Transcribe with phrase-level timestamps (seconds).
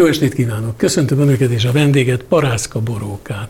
[0.00, 0.76] Jó estét kívánok!
[0.76, 3.48] Köszöntöm Önöket és a vendéget, Parászka Borókát.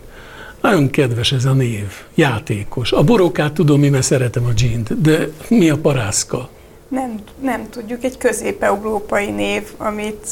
[0.61, 2.93] Nagyon kedves ez a név, játékos.
[2.93, 6.49] A borókát tudom, én mert szeretem a dzsint, de mi a parászka?
[6.89, 10.29] Nem, nem tudjuk, egy közép-európai név, amit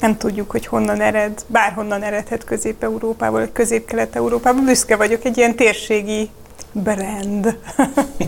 [0.00, 4.64] nem tudjuk, hogy honnan ered, bárhonnan eredhet Közép-Európából, vagy Közép-Kelet-Európából.
[4.64, 6.28] Büszke vagyok, egy ilyen térségi
[6.72, 7.56] brand.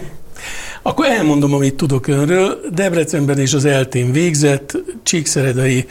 [0.83, 2.61] Akkor elmondom, amit tudok önről.
[2.71, 5.87] Debrecenben és az eltén végzett, Csíkszeredai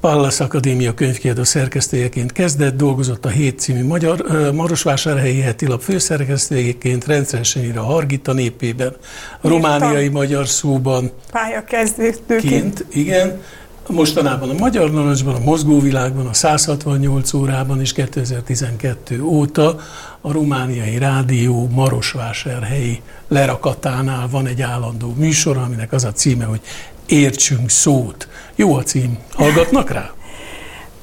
[0.00, 4.24] Pallas Akadémia könyvkiadó szerkesztőjeként kezdett, dolgozott a Hét című magyar,
[4.54, 8.96] Marosvásárhelyi heti lap főszerkesztőjeként, rendszeresen ír a Hargita népében,
[9.40, 11.10] a romániai magyar szóban.
[11.30, 12.84] Pályakezdőként.
[12.90, 13.40] Igen.
[13.88, 19.78] Mostanában a Magyar Narancsban, a Mozgóvilágban, a 168 órában és 2012 óta
[20.20, 26.60] a romániai rádió Marosvásárhelyi lerakatánál van egy állandó műsor, aminek az a címe, hogy
[27.08, 28.28] Értsünk szót.
[28.54, 29.18] Jó a cím.
[29.34, 30.10] Hallgatnak rá?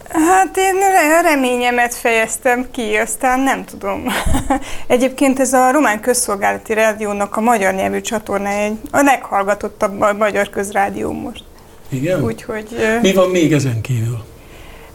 [0.10, 0.76] Hát én
[1.22, 4.06] reményemet fejeztem ki, aztán nem tudom.
[4.88, 11.12] Egyébként ez a Román Közszolgálati Rádiónak a magyar nyelvű csatornája egy a leghallgatottabb magyar közrádió
[11.12, 11.44] most.
[11.90, 12.24] Igen?
[12.24, 12.68] Úgyhogy...
[13.02, 14.24] Mi van még ezen kívül?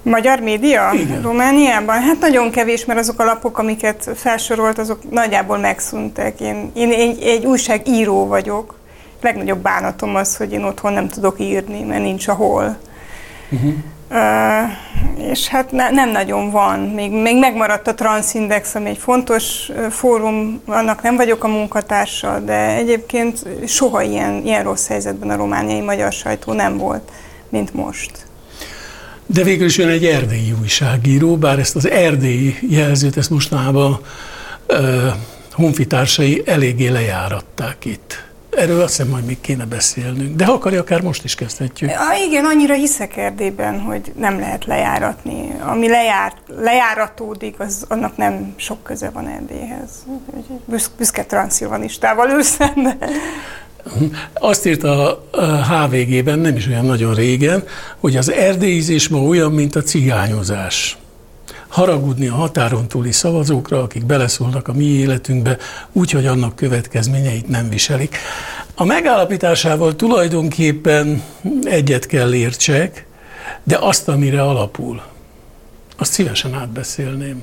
[0.02, 0.90] Magyar média?
[0.94, 1.22] Igen.
[1.22, 2.02] Romániában?
[2.02, 6.40] Hát nagyon kevés, mert azok a lapok, amiket felsorolt, azok nagyjából megszűntek.
[6.40, 8.79] Én, én egy, egy újságíró vagyok.
[9.20, 12.78] Legnagyobb bánatom az, hogy én otthon nem tudok írni, mert nincs ahol.
[13.50, 13.72] Uh-huh.
[14.10, 14.70] Uh,
[15.30, 16.80] és hát ne, nem nagyon van.
[16.80, 22.74] Még, még megmaradt a Transindex, ami egy fontos fórum, annak nem vagyok a munkatársa, de
[22.74, 27.10] egyébként soha ilyen, ilyen rossz helyzetben a romániai magyar sajtó nem volt,
[27.48, 28.10] mint most.
[29.26, 34.00] De végül is ön egy erdélyi újságíró, bár ezt az erdélyi jelzőt, ezt mostanában
[34.68, 35.06] uh,
[35.52, 38.29] honfitársai eléggé lejáratták itt.
[38.50, 40.36] Erről azt hiszem, majd még kéne beszélnünk.
[40.36, 41.90] De ha akarja, akár most is kezdhetjük.
[41.90, 45.54] Ja, igen, annyira hiszek Erdélyben, hogy nem lehet lejáratni.
[45.60, 49.90] Ami lejár, lejáratódik, az, annak nem sok köze van Erdélyhez.
[50.96, 52.96] Büszke transzilvanistával ül szembe.
[54.32, 57.64] Azt írta a HVG-ben, nem is olyan nagyon régen,
[58.00, 60.98] hogy az erdélyizés ma olyan, mint a cigányozás
[61.70, 65.56] haragudni a határon túli szavazókra, akik beleszólnak a mi életünkbe,
[65.92, 68.16] úgyhogy annak következményeit nem viselik.
[68.74, 71.22] A megállapításával tulajdonképpen
[71.62, 73.06] egyet kell értsek,
[73.62, 75.02] de azt, amire alapul,
[75.96, 77.42] azt szívesen átbeszélném.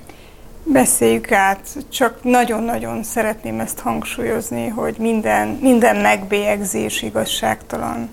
[0.63, 8.09] Beszéljük át, csak nagyon-nagyon szeretném ezt hangsúlyozni, hogy minden, minden megbélyegzés igazságtalan.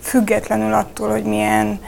[0.00, 1.80] Függetlenül attól, hogy milyen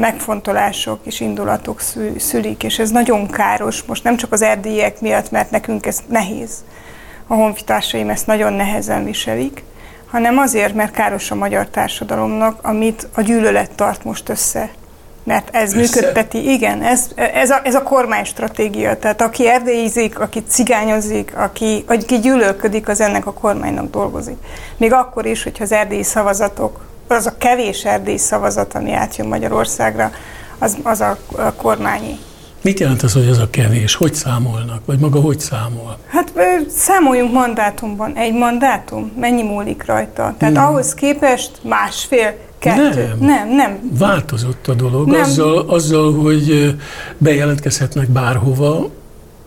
[0.00, 1.80] megfontolások és indulatok
[2.16, 6.50] szülik, és ez nagyon káros, most nem csak az erdélyek miatt, mert nekünk ez nehéz,
[7.26, 9.62] a honfitársaim ezt nagyon nehezen viselik,
[10.10, 14.70] hanem azért, mert káros a magyar társadalomnak, amit a gyűlölet tart most össze.
[15.24, 16.00] Mert ez össze?
[16.00, 18.98] működteti, igen, ez, ez, a, ez a kormány stratégia.
[18.98, 24.36] Tehát aki erdélyizik, aki cigányozik, aki, aki gyűlölködik, az ennek a kormánynak dolgozik.
[24.76, 30.10] Még akkor is, hogyha az erdélyi szavazatok az a kevés erdély szavazat, ami átjön Magyarországra,
[30.58, 32.18] az, az a, a kormányi.
[32.62, 33.94] Mit jelent az, hogy az a kevés?
[33.94, 34.82] Hogy számolnak?
[34.84, 35.98] Vagy maga hogy számol?
[36.06, 36.32] Hát
[36.68, 38.16] számoljunk mandátumban.
[38.16, 40.34] Egy mandátum, mennyi múlik rajta?
[40.38, 40.64] Tehát hmm.
[40.64, 43.14] ahhoz képest másfél, kettő.
[43.18, 43.48] Nem, nem.
[43.48, 43.78] nem.
[43.98, 45.20] Változott a dolog nem.
[45.20, 46.76] Azzal, azzal, hogy
[47.18, 48.90] bejelentkezhetnek bárhova,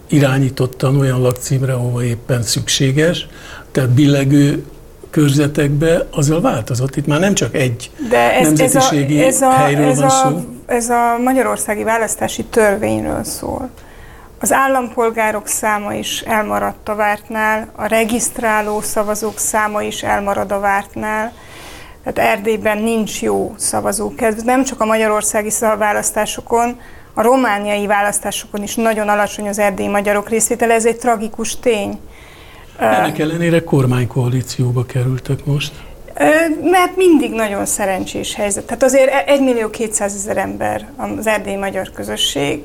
[0.08, 3.28] irányítottan olyan lakcímre, ahova éppen szükséges,
[3.72, 4.66] tehát billegő
[5.14, 6.96] körzetekbe, azzal változott.
[6.96, 10.08] Itt már nem csak egy De ez, nemzetiségi ez a, ez a, helyről ez van
[10.08, 10.40] a, szó.
[10.66, 13.70] Ez a magyarországi választási törvényről szól.
[14.40, 21.34] Az állampolgárok száma is elmaradt a vártnál, a regisztráló szavazók száma is elmarad a vártnál.
[22.04, 24.46] Tehát Erdélyben nincs jó szavazókedv.
[24.46, 26.80] Nem csak a magyarországi választásokon,
[27.14, 30.74] a romániai választásokon is nagyon alacsony az erdélyi magyarok részvétele.
[30.74, 32.00] Ez egy tragikus tény.
[32.78, 35.74] Ennek ellenére kormánykoalícióba kerültek most.
[36.64, 38.66] Mert mindig nagyon szerencsés helyzet.
[38.66, 42.64] Tehát azért 1 millió 200 ezer ember az erdélyi magyar közösség,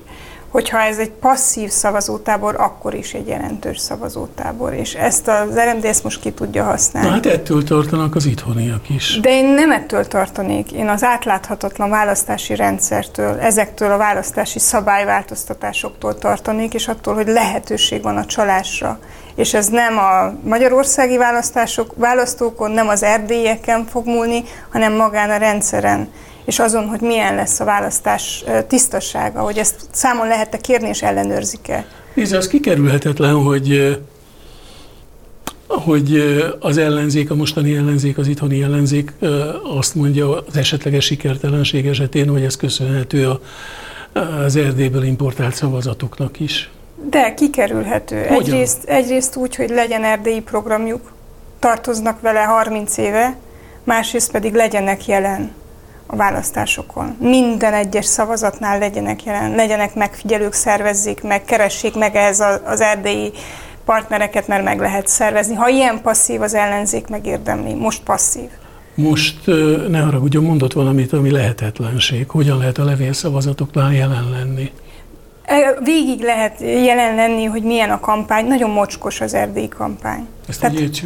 [0.48, 6.04] hogyha ez egy passzív szavazótábor, akkor is egy jelentős szavazótábor, és ezt az RMD ezt
[6.04, 7.08] most ki tudja használni.
[7.08, 9.18] Na hát ettől tartanak az itthoniak is.
[9.20, 16.74] De én nem ettől tartanék, én az átláthatatlan választási rendszertől, ezektől a választási szabályváltoztatásoktól tartanék,
[16.74, 18.98] és attól, hogy lehetőség van a csalásra.
[19.34, 24.42] És ez nem a magyarországi választások, választókon, nem az erdélyeken fog múlni,
[24.72, 26.08] hanem magán a rendszeren
[26.48, 31.86] és azon, hogy milyen lesz a választás tisztasága, hogy ezt számon lehet-e kérni és ellenőrzik-e?
[32.14, 33.98] Nézd, az kikerülhetetlen, hogy
[35.66, 36.22] hogy
[36.60, 39.12] az ellenzék, a mostani ellenzék, az itthoni ellenzék
[39.78, 43.40] azt mondja az esetleges sikertelenség esetén, hogy ez köszönhető a,
[44.44, 46.70] az Erdélyből importált szavazatoknak is.
[47.10, 48.16] De kikerülhető.
[48.16, 51.12] Egyrészt, egyrészt úgy, hogy legyen erdélyi programjuk,
[51.58, 53.36] tartoznak vele 30 éve,
[53.84, 55.50] másrészt pedig legyenek jelen
[56.10, 57.16] a választásokon.
[57.20, 63.32] Minden egyes szavazatnál legyenek jelen, legyenek megfigyelők, szervezzék meg, keressék meg ehhez az erdélyi
[63.84, 65.54] partnereket, mert meg lehet szervezni.
[65.54, 68.48] Ha ilyen passzív az ellenzék megérdemli, most passzív.
[68.94, 69.46] Most
[69.88, 72.28] ne haragudjon, mondott valamit, ami lehetetlenség.
[72.28, 74.72] Hogyan lehet a levélszavazatoknál jelen lenni?
[75.84, 78.46] Végig lehet jelen lenni, hogy milyen a kampány.
[78.46, 80.26] Nagyon mocskos az erdélyi kampány.
[80.48, 81.02] Ezt Tehát?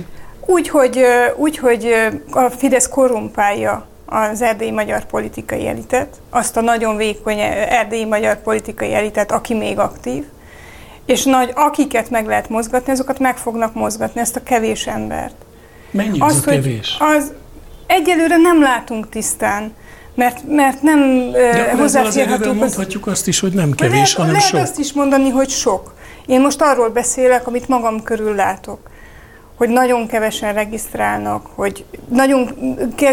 [0.47, 1.01] Úgy hogy,
[1.37, 1.95] úgy, hogy
[2.31, 7.39] a Fidesz korrumpálja az erdélyi magyar politikai elitet, azt a nagyon vékony
[7.69, 10.25] erdélyi magyar politikai elitet, aki még aktív,
[11.07, 15.35] és nagy, akiket meg lehet mozgatni, azokat meg fognak mozgatni, ezt a kevés embert.
[15.91, 16.97] Mennyi az, az a kevés?
[16.99, 17.33] Az,
[17.87, 19.75] egyelőre nem látunk tisztán,
[20.15, 22.55] mert, mert nem De hozzáférhetők.
[22.55, 24.61] mondhatjuk azt is, hogy nem kevés, lehet, hanem lehet sok.
[24.61, 25.95] azt is mondani, hogy sok.
[26.27, 28.91] Én most arról beszélek, amit magam körül látok
[29.57, 32.49] hogy nagyon kevesen regisztrálnak, hogy nagyon,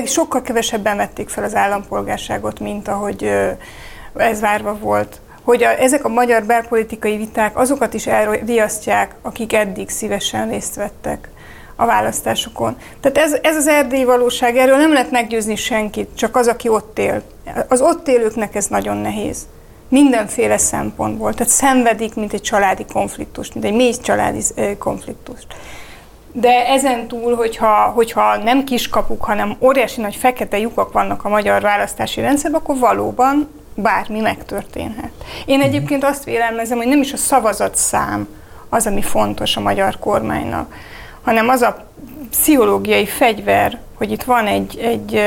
[0.06, 3.32] sokkal kevesebben vették fel az állampolgárságot, mint ahogy
[4.16, 5.20] ez várva volt.
[5.44, 11.30] Hogy a, ezek a magyar belpolitikai viták azokat is elriasztják, akik eddig szívesen részt vettek
[11.76, 12.78] a választásokon.
[13.00, 17.00] Tehát ez, ez az erdélyi valóság, erről nem lehet meggyőzni senkit, csak az, aki ott
[17.00, 17.22] él.
[17.68, 19.48] Az ott élőknek ez nagyon nehéz.
[19.90, 21.34] Mindenféle szempontból.
[21.34, 24.44] Tehát szenvedik, mint egy családi konfliktust, mint egy mély családi
[24.78, 25.48] konfliktust.
[26.32, 31.62] De ezen túl, hogyha, hogyha nem kiskapuk, hanem óriási nagy fekete lyukak vannak a magyar
[31.62, 35.12] választási rendszerben, akkor valóban bármi megtörténhet.
[35.46, 38.28] Én egyébként azt vélelmezem, hogy nem is a szavazatszám
[38.70, 40.74] az, ami fontos a magyar kormánynak,
[41.22, 41.88] hanem az a
[42.30, 45.22] pszichológiai fegyver, hogy itt van egy, egy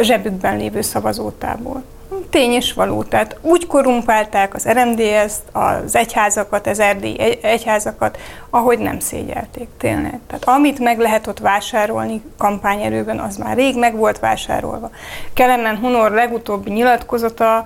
[0.00, 1.82] zsebükben lévő szavazótából
[2.30, 3.02] tény és való.
[3.02, 8.18] Tehát úgy korumpálták az RMDS-t, az egyházakat, az erdélyi egyházakat,
[8.50, 10.18] ahogy nem szégyelték, tényleg.
[10.26, 14.90] Tehát amit meg lehet ott vásárolni kampányerőben, az már rég meg volt vásárolva.
[15.32, 17.64] Kelemen Honor legutóbbi nyilatkozata,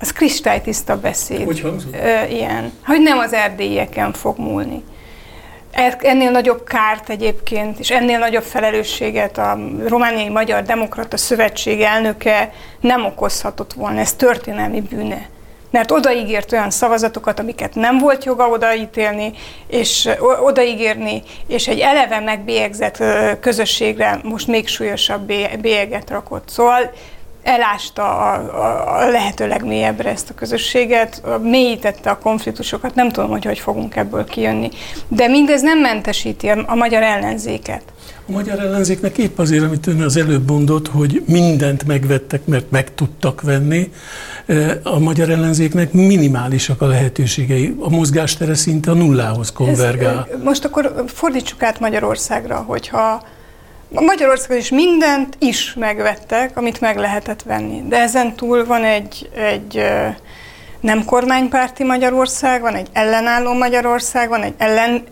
[0.00, 1.44] az kristálytiszta beszéd.
[1.44, 1.96] Hogy hangzott?
[2.30, 4.84] Ilyen, hogy nem az erdélyeken fog múlni
[6.00, 13.04] ennél nagyobb kárt egyébként, és ennél nagyobb felelősséget a Romániai Magyar Demokrata Szövetség elnöke nem
[13.04, 14.00] okozhatott volna.
[14.00, 15.28] Ez történelmi bűne.
[15.70, 19.32] Mert odaígért olyan szavazatokat, amiket nem volt joga odaítélni,
[19.66, 20.08] és
[20.42, 23.02] odaígérni, és egy eleve megbélyegzett
[23.40, 26.48] közösségre most még súlyosabb bélyeget rakott.
[26.48, 26.92] Szóval
[27.50, 33.44] elásta a, a, a lehető legmélyebbre ezt a közösséget, mélyítette a konfliktusokat, nem tudom, hogy
[33.44, 34.68] hogy fogunk ebből kijönni.
[35.08, 37.82] De mindez nem mentesíti a, a magyar ellenzéket.
[38.28, 42.94] A magyar ellenzéknek épp azért, amit ön az előbb mondott, hogy mindent megvettek, mert meg
[42.94, 43.90] tudtak venni,
[44.82, 47.76] a magyar ellenzéknek minimálisak a lehetőségei.
[47.78, 50.28] A mozgástere szinte a nullához konvergál.
[50.32, 53.22] Ez, most akkor fordítsuk át Magyarországra, hogyha
[53.90, 57.82] Magyarországon is mindent is megvettek, amit meg lehetett venni.
[57.88, 59.84] De ezen túl van egy, egy
[60.80, 65.04] nem kormánypárti Magyarország, van egy ellenálló Magyarország, van egy ellen,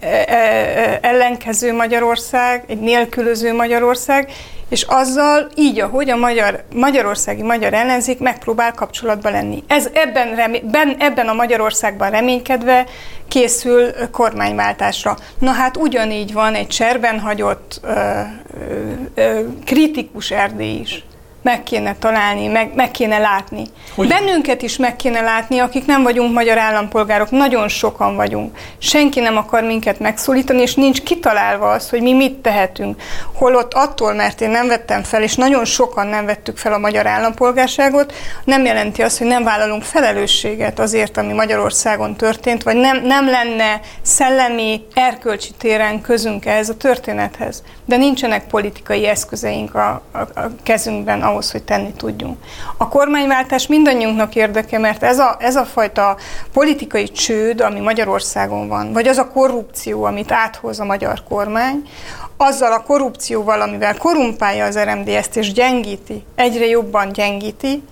[1.00, 4.30] ellenkező Magyarország, egy nélkülöző Magyarország,
[4.68, 9.64] és azzal így, ahogy a magyar, magyarországi magyar ellenzék megpróbál kapcsolatba lenni.
[9.66, 12.86] Ez ebben, remé, ben, ebben a Magyarországban reménykedve
[13.28, 15.16] készül kormányváltásra.
[15.38, 21.04] Na hát ugyanígy van egy cserben hagyott ö, ö, ö, kritikus Erdély is
[21.48, 23.64] meg kéne találni, meg, meg kéne látni.
[23.94, 24.08] Hogy?
[24.08, 28.58] Bennünket is meg kéne látni, akik nem vagyunk magyar állampolgárok, nagyon sokan vagyunk.
[28.78, 33.02] Senki nem akar minket megszólítani, és nincs kitalálva az, hogy mi mit tehetünk.
[33.34, 37.06] Holott attól, mert én nem vettem fel, és nagyon sokan nem vettük fel a magyar
[37.06, 38.12] állampolgárságot,
[38.44, 43.80] nem jelenti azt, hogy nem vállalunk felelősséget azért, ami Magyarországon történt, vagy nem, nem lenne
[44.02, 47.62] szellemi, erkölcsi téren közünk ehhez a történethez.
[47.84, 52.36] De nincsenek politikai eszközeink a, a, a kezünkben ahhoz, hogy tenni tudjunk.
[52.76, 56.16] A kormányváltás mindannyiunknak érdeke, mert ez a, ez a fajta
[56.52, 61.88] politikai csőd, ami Magyarországon van, vagy az a korrupció, amit áthoz a magyar kormány,
[62.36, 67.82] azzal a korrupcióval, amivel korumpálja az RMDS-t és gyengíti, egyre jobban gyengíti,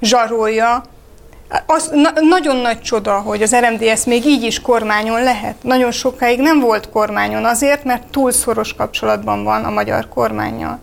[0.00, 0.82] zsarolja,
[1.66, 5.62] az na, nagyon nagy csoda, hogy az RMDS még így is kormányon lehet.
[5.62, 10.78] Nagyon sokáig nem volt kormányon azért, mert túl szoros kapcsolatban van a magyar kormányjal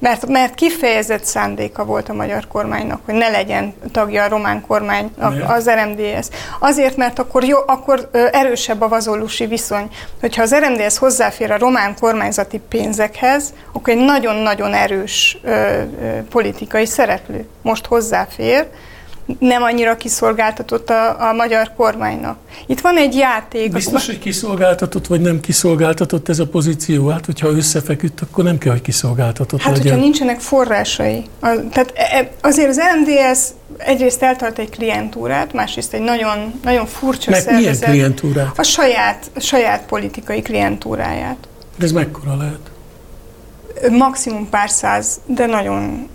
[0.00, 5.10] mert, mert kifejezett szándéka volt a magyar kormánynak, hogy ne legyen tagja a román kormány,
[5.46, 6.26] az RMDS.
[6.58, 9.88] Azért, mert akkor, jó, akkor erősebb a vazolusi viszony.
[10.20, 15.82] Hogyha az RMDS hozzáfér a román kormányzati pénzekhez, akkor egy nagyon-nagyon erős ö, ö,
[16.30, 17.48] politikai szereplő.
[17.62, 18.66] Most hozzáfér,
[19.38, 22.38] nem annyira kiszolgáltatott a, a magyar kormánynak.
[22.66, 23.72] Itt van egy játék.
[23.72, 27.08] Biztos, hogy kiszolgáltatott, vagy nem kiszolgáltatott ez a pozíció?
[27.08, 29.92] Hát, hogyha összefeküdt, akkor nem kell, hogy kiszolgáltatott hát, legyen.
[29.92, 31.24] hogyha nincsenek forrásai.
[31.40, 33.38] A, tehát e, e, azért az MDS
[33.76, 37.64] egyrészt eltart egy klientúrát, másrészt egy nagyon, nagyon furcsa Meg szervezet.
[37.66, 38.58] milyen klientúrát?
[38.58, 41.48] A saját, a saját politikai klientúráját.
[41.76, 42.70] De ez mekkora lehet?
[43.88, 46.08] Maximum pár száz, de nagyon,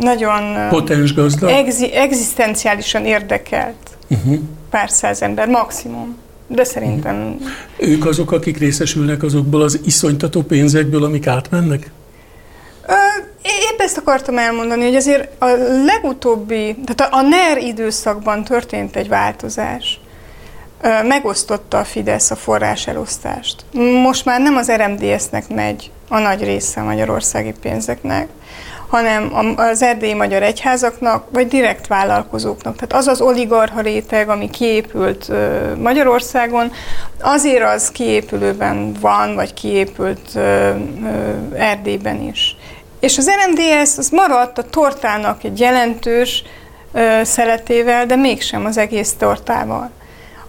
[0.00, 1.48] nagyon Potens gazda?
[1.50, 4.38] Exi, egzisztenciálisan érdekelt uh-huh.
[4.70, 6.16] pár száz ember, maximum.
[6.48, 7.16] De szerintem...
[7.16, 7.48] Uh-huh.
[7.90, 11.90] Ők azok, akik részesülnek azokból az iszonytató pénzekből, amik átmennek?
[13.42, 15.46] Épp ezt akartam elmondani, hogy azért a
[15.84, 20.00] legutóbbi, tehát a NER időszakban történt egy változás.
[21.04, 23.64] Megosztotta a Fidesz a forrás elosztást.
[24.02, 28.28] Most már nem az RMDS-nek megy a nagy része magyarországi pénzeknek,
[28.88, 32.74] hanem az erdélyi magyar egyházaknak, vagy direkt vállalkozóknak.
[32.74, 35.30] Tehát az az oligarha réteg, ami kiépült
[35.78, 36.72] Magyarországon,
[37.20, 40.36] azért az kiépülőben van, vagy kiépült
[41.54, 42.56] Erdélyben is.
[43.00, 46.42] És az RMDS az maradt a tortának egy jelentős
[47.22, 49.90] szeletével, de mégsem az egész tortával.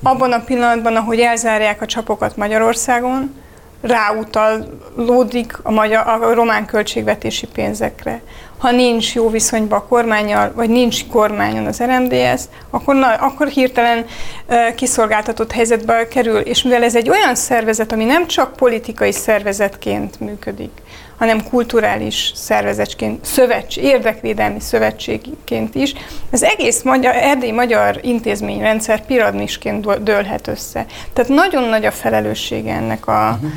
[0.04, 3.36] Abban a pillanatban, ahogy elzárják a csapokat Magyarországon,
[3.82, 8.22] ráutalódik a, magyar, a román költségvetési pénzekre.
[8.58, 14.06] Ha nincs jó viszonyban a kormányjal, vagy nincs kormányon az RMDS, akkor, na, akkor hirtelen
[14.48, 16.38] uh, kiszolgáltatott helyzetbe kerül.
[16.38, 20.72] És mivel ez egy olyan szervezet, ami nem csak politikai szervezetként működik,
[21.18, 25.94] hanem kulturális szervezetként, szövetség, érdekvédelmi szövetségként is.
[26.32, 30.86] Az egész magyar, erdélyi magyar intézményrendszer piramidisként dőlhet össze.
[31.14, 33.52] Tehát nagyon nagy a felelőssége ennek a uh-huh.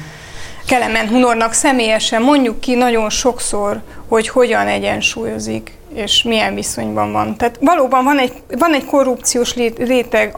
[0.71, 7.37] Kelemen Hunornak személyesen, mondjuk ki nagyon sokszor, hogy hogyan egyensúlyozik és milyen viszonyban van.
[7.37, 10.37] Tehát valóban van egy, van egy korrupciós réteg,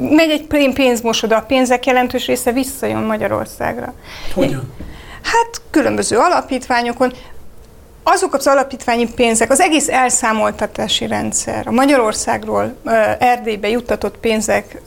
[0.00, 3.94] megy egy pénzmosoda, a pénzek jelentős része visszajön Magyarországra.
[4.34, 4.72] Hogyan?
[5.22, 7.12] Hát különböző alapítványokon,
[8.10, 12.76] azok az alapítványi pénzek, az egész elszámoltatási rendszer, a Magyarországról
[13.18, 14.82] Erdélybe juttatott pénzek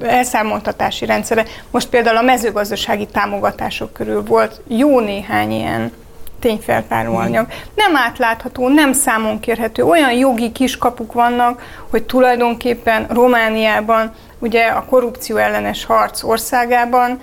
[0.00, 5.92] elszámoltatási rendszere, most például a mezőgazdasági támogatások körül volt jó néhány ilyen
[6.40, 7.46] tényfeltáró anyag.
[7.74, 9.84] Nem átlátható, nem számon kérhető.
[9.84, 17.20] Olyan jogi kiskapuk vannak, hogy tulajdonképpen Romániában, ugye a korrupció ellenes harc országában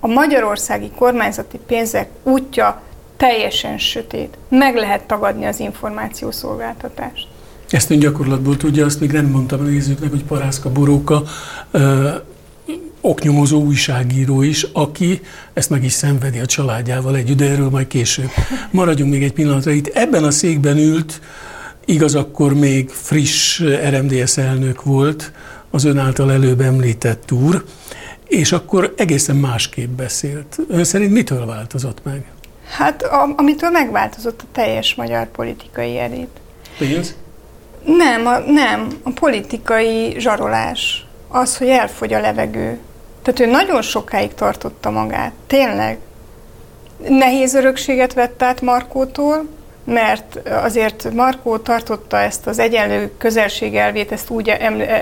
[0.00, 2.80] a magyarországi kormányzati pénzek útja
[3.18, 4.38] teljesen sötét.
[4.48, 7.26] Meg lehet tagadni az információszolgáltatást.
[7.70, 11.22] Ezt ön gyakorlatból tudja, azt még nem mondtam a nézőknek, hogy Parászka Boróka
[11.70, 12.10] ö,
[13.00, 15.20] oknyomozó újságíró is, aki
[15.52, 18.30] ezt meg is szenvedi a családjával együtt, de erről majd később.
[18.70, 19.70] Maradjunk még egy pillanatra.
[19.70, 21.20] Itt ebben a székben ült,
[21.84, 25.32] igaz, akkor még friss RMDS elnök volt,
[25.70, 27.64] az ön által előbb említett úr,
[28.26, 30.58] és akkor egészen másképp beszélt.
[30.68, 32.24] Ön szerint mitől változott meg?
[32.68, 36.40] Hát a, amitől megváltozott a teljes magyar politikai elit.
[36.78, 37.14] Pénz?
[37.84, 41.06] Nem, a, nem, a politikai zsarolás.
[41.28, 42.78] Az, hogy elfogy a levegő.
[43.22, 45.32] Tehát ő nagyon sokáig tartotta magát.
[45.46, 45.98] Tényleg.
[47.08, 49.48] Nehéz örökséget vett át Markótól,
[49.88, 54.48] mert azért Markó tartotta ezt az egyenlő közelség elvét, ezt úgy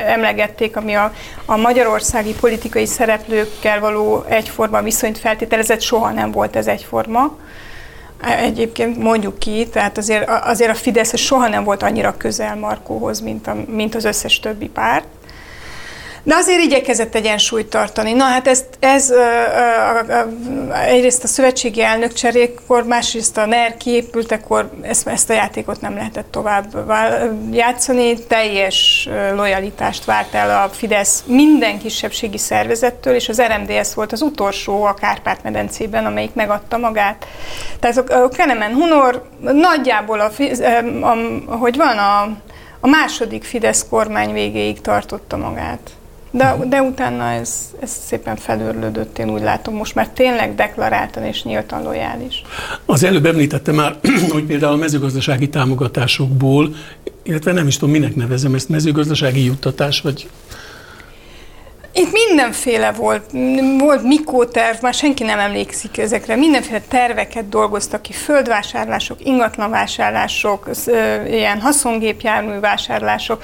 [0.06, 1.12] emlegették, ami a,
[1.44, 7.36] a magyarországi politikai szereplőkkel való egyforma viszonyt feltételezett, soha nem volt ez egyforma.
[8.40, 13.46] Egyébként mondjuk ki, tehát azért, azért a Fidesz soha nem volt annyira közel Markóhoz, mint,
[13.46, 15.06] a, mint az összes többi párt.
[16.26, 18.12] De azért igyekezett egyensúlyt tartani.
[18.12, 23.76] Na hát ez, ez ö, ö, ö, egyrészt a szövetségi elnök cserékkor, másrészt a NER
[23.76, 26.92] kiépültekor ezt, ezt a játékot nem lehetett tovább
[27.52, 28.18] játszani.
[28.18, 34.84] Teljes lojalitást várt el a Fidesz minden kisebbségi szervezettől, és az RMDS volt az utolsó
[34.84, 37.26] a Kárpát-medencében, amelyik megadta magát.
[37.80, 40.30] Tehát a Kenemen Hunor nagyjából, a,
[41.00, 41.10] a,
[41.46, 42.22] a, hogy van a,
[42.80, 45.90] a második Fidesz kormány végéig tartotta magát.
[46.30, 51.42] De, de utána ez, ez szépen felőrlődött, én úgy látom, most már tényleg deklaráltan és
[51.42, 52.42] nyíltan lojális.
[52.84, 53.96] Az előbb említette már,
[54.32, 56.74] hogy például a mezőgazdasági támogatásokból,
[57.22, 60.28] illetve nem is tudom, minek nevezem ezt, mezőgazdasági juttatás, vagy
[61.98, 63.30] Itt mindenféle volt,
[63.78, 70.70] volt Mikó terv, már senki nem emlékszik ezekre, mindenféle terveket dolgoztak ki, földvásárlások, ingatlanvásárlások,
[71.26, 73.42] ilyen haszongépjármű vásárlások.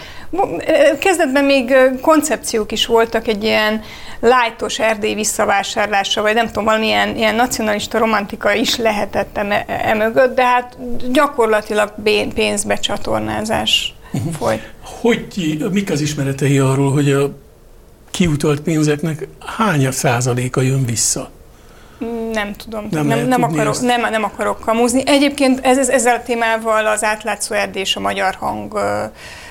[0.98, 3.82] Kezdetben még koncepciók is voltak egy ilyen
[4.20, 10.44] lájtos erdély visszavásárlása, vagy nem tudom, valamilyen ilyen nacionalista romantika is lehetett emögött, e, de
[10.44, 10.76] hát
[11.12, 11.94] gyakorlatilag
[12.34, 14.32] pénzbecsatornázás uh-huh.
[14.32, 14.72] folyt.
[15.00, 17.40] Hogy, mik az ismeretei arról, hogy a
[18.12, 21.30] kiutalt pénzeknek hány százaléka jön vissza?
[22.32, 25.02] Nem tudom, nem, nem, nem, akarok, nem, nem akarok kamuzni.
[25.06, 28.78] Egyébként ez, ez, ezzel a témával az átlátszó erdés és a magyar hang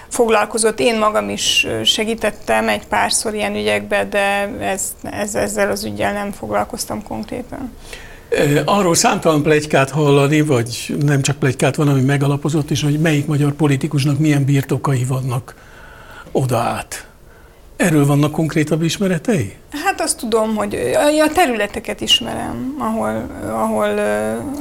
[0.10, 0.80] foglalkozott.
[0.80, 6.32] Én magam is segítettem egy párszor ilyen ügyekbe, de ez, ez, ezzel az ügyel nem
[6.32, 7.72] foglalkoztam konkrétan.
[8.66, 13.52] Arról számtalan plegykát hallani, vagy nem csak plegykát van, ami megalapozott is, hogy melyik magyar
[13.52, 15.56] politikusnak milyen birtokai vannak
[16.32, 17.06] oda át.
[17.82, 19.54] Erről vannak konkrétabb ismeretei?
[19.72, 20.76] Hát azt tudom, hogy
[21.28, 23.88] a területeket ismerem, ahol, ahol,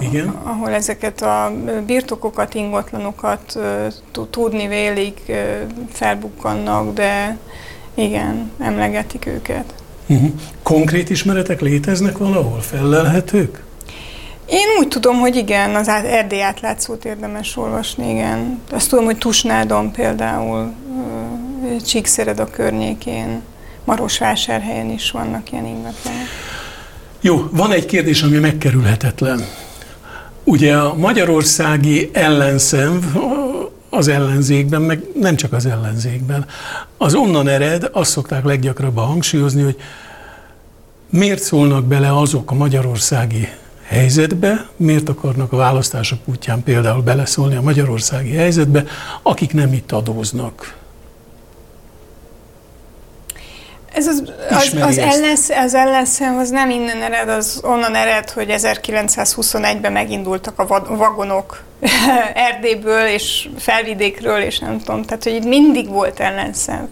[0.00, 0.28] Igen?
[0.42, 1.52] ahol ezeket a
[1.86, 3.58] birtokokat, ingatlanokat
[4.30, 5.32] tudni vélik,
[5.92, 7.36] felbukkannak, de
[7.94, 9.74] igen, emlegetik őket.
[10.06, 10.30] Uh-huh.
[10.62, 12.60] Konkrét ismeretek léteznek valahol?
[12.60, 13.62] Fellelhetők?
[14.46, 18.60] Én úgy tudom, hogy igen, az Erdély átlátszót érdemes olvasni, igen.
[18.70, 20.72] Azt tudom, hogy Tusnádon például
[21.82, 23.42] Csíkszered a környékén,
[23.84, 26.26] Marosvásárhelyen is vannak ilyen ingatlanok.
[27.20, 29.44] Jó, van egy kérdés, ami megkerülhetetlen.
[30.44, 33.14] Ugye a magyarországi ellenszem
[33.90, 36.46] az ellenzékben, meg nem csak az ellenzékben,
[36.96, 39.76] az onnan ered, azt szokták leggyakrabban hangsúlyozni, hogy
[41.10, 43.48] miért szólnak bele azok a magyarországi
[43.82, 48.84] helyzetbe, miért akarnak a választások útján például beleszólni a magyarországi helyzetbe,
[49.22, 50.79] akik nem itt adóznak.
[53.92, 58.46] Ez az, az, az, ellensz, az ellenszem az nem innen ered, az onnan ered, hogy
[58.50, 60.66] 1921-ben megindultak a
[60.96, 61.62] vagonok
[62.34, 66.88] Erdélyből és felvidékről, és nem tudom, tehát hogy itt mindig volt ellenszem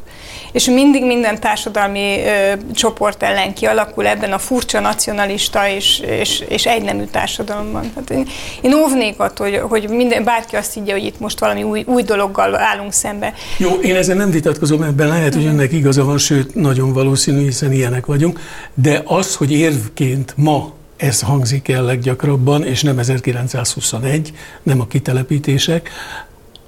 [0.58, 6.66] és mindig minden társadalmi ö, csoport ellen kialakul ebben a furcsa nacionalista és, és, és
[6.66, 7.90] egynemű társadalomban.
[7.94, 8.26] Tehát én,
[8.60, 12.02] én óvnék attól, hogy, hogy minden, bárki azt higgye, hogy itt most valami új, új
[12.02, 13.34] dologgal állunk szembe.
[13.58, 17.72] Jó, én ezzel nem vitatkozom, ebben lehet, hogy önnek igaza van, sőt, nagyon valószínű, hiszen
[17.72, 18.40] ilyenek vagyunk,
[18.74, 25.90] de az, hogy érvként ma ez hangzik el leggyakrabban, és nem 1921, nem a kitelepítések,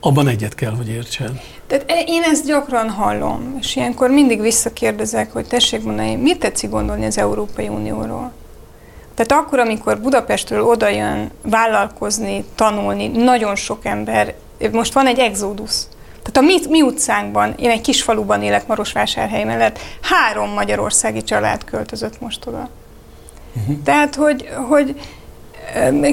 [0.01, 1.41] abban egyet kell, hogy értsen.
[1.67, 6.71] Tehát e, én ezt gyakran hallom, és ilyenkor mindig visszakérdezek, hogy tessék mondani, mit tetszik
[6.71, 8.33] gondolni az Európai Unióról?
[9.15, 14.35] Tehát akkor, amikor Budapestről oda jön vállalkozni, tanulni, nagyon sok ember,
[14.73, 15.73] most van egy exodus.
[16.23, 21.65] Tehát a mi, mi utcánkban, én egy kis faluban élek Marosvásárhely mellett, három magyarországi család
[21.65, 22.69] költözött most oda.
[23.55, 23.83] Uh-huh.
[23.83, 24.95] Tehát, hogy, hogy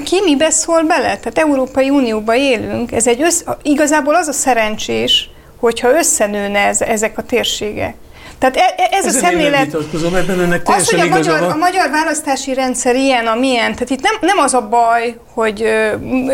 [0.03, 1.17] ki mibe szól bele?
[1.17, 7.17] Tehát Európai Unióban élünk, ez egy össz, igazából az a szerencsés, hogyha összenőne ez, ezek
[7.17, 7.95] a térségek.
[8.39, 9.75] Tehát e, e, ez Ezen a szemlélet...
[10.15, 14.13] ebben önnek az, hogy a magyar, a magyar választási rendszer ilyen, amilyen, tehát itt nem,
[14.21, 15.65] nem az a baj, hogy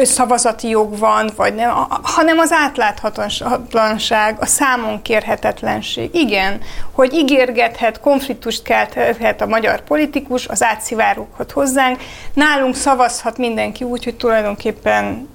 [0.03, 1.69] szavazati jog van, vagy nem,
[2.01, 6.09] hanem az átláthatatlanság, a számon kérhetetlenség.
[6.13, 6.61] Igen,
[6.91, 12.01] hogy ígérgethet, konfliktust kelthet a magyar politikus, az átszivároghat hozzánk.
[12.33, 15.29] Nálunk szavazhat mindenki úgy, hogy tulajdonképpen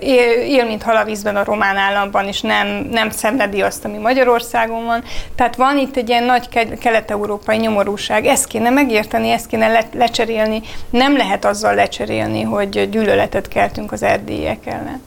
[0.00, 5.02] él, él mint halavízben a román államban, és nem, nem szenvedi azt, ami Magyarországon van.
[5.36, 8.26] Tehát van itt egy ilyen nagy kelet-európai nyomorúság.
[8.26, 10.62] Ezt kéne megérteni, ezt kéne le, lecserélni.
[10.90, 15.00] Nem lehet azzal lecserélni, hogy gyűlöletet keltünk az erdélyek ellen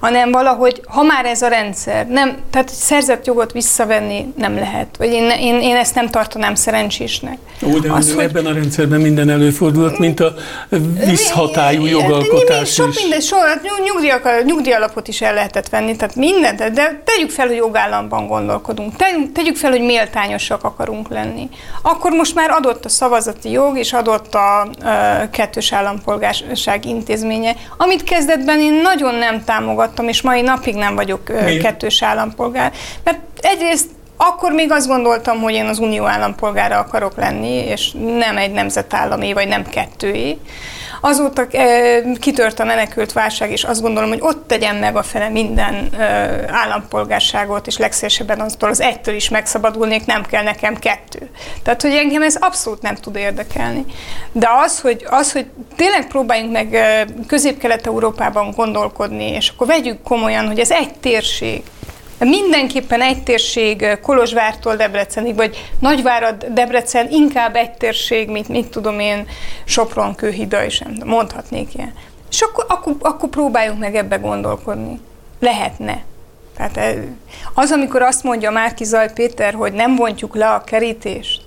[0.00, 4.86] hanem valahogy, ha már ez a rendszer, nem, tehát szerzett jogot visszavenni nem lehet.
[4.98, 7.38] Vagy én, én, én ezt nem tartanám szerencsésnek.
[7.62, 10.34] Ó, de az, hogy, ebben a rendszerben minden előfordulhat, mint a
[11.06, 13.00] visszhatályú jogalkotás Sok is.
[13.00, 13.36] minden, so,
[13.86, 18.92] nyugdíjak, nyugdíjalapot is el lehetett venni, tehát mindent, de tegyük fel, hogy jogállamban gondolkodunk,
[19.32, 21.48] tegyük fel, hogy méltányosak akarunk lenni.
[21.82, 24.68] Akkor most már adott a szavazati jog, és adott a, a
[25.30, 31.28] kettős állampolgárság intézménye, amit kezdetben én nagyon nem támogattam, hallgattam, és mai napig nem vagyok
[31.28, 31.62] Miért?
[31.62, 32.72] kettős állampolgár.
[33.04, 38.36] Mert egyrészt akkor még azt gondoltam, hogy én az unió állampolgára akarok lenni, és nem
[38.36, 40.38] egy nemzetállami, vagy nem kettői.
[41.00, 45.28] Azóta e, kitört a menekült válság, és azt gondolom, hogy ott tegyem meg a fele
[45.28, 46.04] minden e,
[46.50, 51.30] állampolgárságot, és legszélesebben aztól az egytől is megszabadulnék, nem kell nekem kettő.
[51.62, 53.84] Tehát, hogy engem ez abszolút nem tud érdekelni.
[54.32, 60.46] De az, hogy, az, hogy tényleg próbáljunk meg e, közép-kelet-európában gondolkodni, és akkor vegyük komolyan,
[60.46, 61.62] hogy ez egy térség,
[62.18, 69.28] Mindenképpen egy térség Kolozsvártól Debrecenig, vagy Nagyvárad Debrecen inkább egy térség, mint mit tudom én,
[69.64, 71.92] Sopron, Kőhida, és mondhatnék ilyen.
[72.30, 75.00] És akkor, akkor, akkor próbáljunk meg ebbe gondolkodni.
[75.40, 76.04] Lehetne.
[76.56, 76.98] Tehát
[77.54, 81.42] az, amikor azt mondja Márki Zaj Péter, hogy nem vontjuk le a kerítést,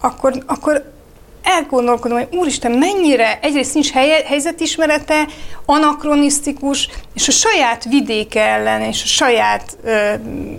[0.00, 0.92] akkor, akkor
[1.46, 5.26] elgondolkodom, hogy úristen, mennyire egyrészt nincs helye, helyzetismerete,
[5.66, 10.12] anakronisztikus, és a saját vidéke ellen, és a saját ö,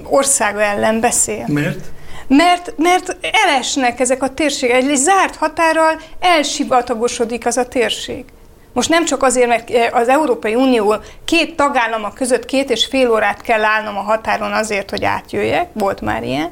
[0.04, 1.43] országa ellen beszél.
[1.47, 1.80] Miért?
[2.28, 8.26] Mert, mert elesnek ezek a térségek, egy zárt határral elsivatagosodik az a térség.
[8.73, 10.95] Most nem csak azért, mert az Európai Unió
[11.26, 16.02] két tagállama között két és fél órát kell állnom a határon azért, hogy átjöjjek, volt
[16.02, 16.52] már ilyen,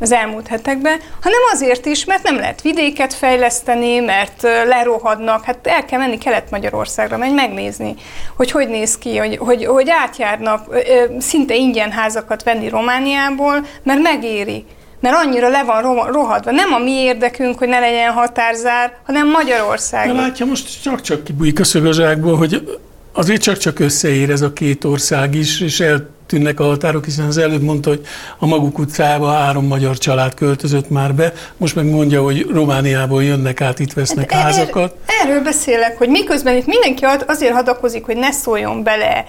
[0.00, 5.84] az elmúlt hetekben, hanem azért is, mert nem lehet vidéket fejleszteni, mert lerohadnak, hát el
[5.84, 7.94] kell menni Kelet-Magyarországra, menj megnézni,
[8.36, 10.74] hogy hogy néz ki, hogy, hogy, hogy átjárnak
[11.18, 14.64] szinte ingyen házakat venni Romániából, mert megéri
[15.00, 16.50] mert annyira le van rohadva.
[16.50, 20.06] Nem a mi érdekünk, hogy ne legyen határzár, hanem Magyarország.
[20.06, 22.78] Na látja, most csak-csak kibújik a szögazsákból, hogy
[23.12, 27.38] azért csak-csak összeér ez a két ország is, és el tűnnek a határok, hiszen az
[27.38, 28.00] előbb mondta, hogy
[28.38, 33.60] a maguk utcába három magyar család költözött már be, most meg mondja, hogy Romániából jönnek
[33.60, 34.94] át, itt vesznek hát házakat.
[35.06, 39.24] Er, erről beszélek, hogy miközben itt mindenki azért hadakozik, hogy ne szóljon bele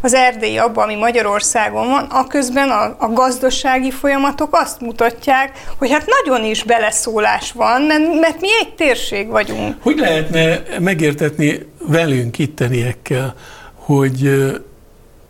[0.00, 5.90] az erdélyi abba, ami Magyarországon van, a közben a, a gazdasági folyamatok azt mutatják, hogy
[5.90, 9.74] hát nagyon is beleszólás van, mert, mert mi egy térség vagyunk.
[9.80, 13.34] Hogy lehetne megértetni velünk itteniekkel,
[13.74, 14.30] hogy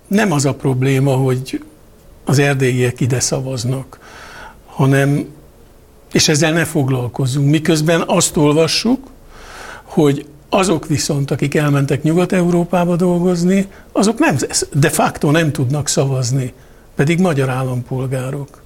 [0.07, 1.65] nem az a probléma, hogy
[2.25, 3.99] az erdélyiek ide szavaznak,
[4.67, 5.29] hanem,
[6.13, 9.11] és ezzel ne foglalkozzunk, miközben azt olvassuk,
[9.83, 14.37] hogy azok viszont, akik elmentek Nyugat-Európába dolgozni, azok nem,
[14.73, 16.53] de facto nem tudnak szavazni,
[16.95, 18.63] pedig magyar állampolgárok.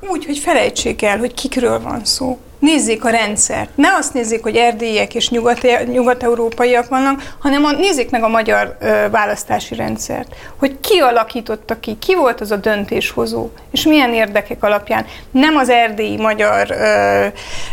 [0.00, 3.70] Úgy, hogy felejtsék el, hogy kikről van szó nézzék a rendszert.
[3.74, 8.76] Ne azt nézzék, hogy erdélyek és nyugat, nyugat-európaiak vannak, hanem a, nézzék meg a magyar
[8.80, 10.34] ö, választási rendszert.
[10.56, 15.06] Hogy ki alakította ki, ki volt az a döntéshozó, és milyen érdekek alapján.
[15.30, 17.26] Nem az erdélyi magyar ö,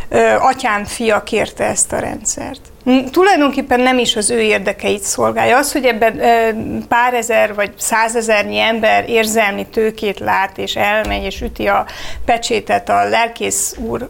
[0.10, 2.62] ö, atyám fia kérte ezt a rendszert.
[3.12, 5.58] Tulajdonképpen nem is az ő érdekeit szolgálja.
[5.58, 6.18] Az, hogy ebben
[6.88, 11.86] pár ezer vagy százezernyi ember érzelmi tőkét lát, és elmegy, és üti a
[12.26, 14.10] pecsétet a lelkész úr,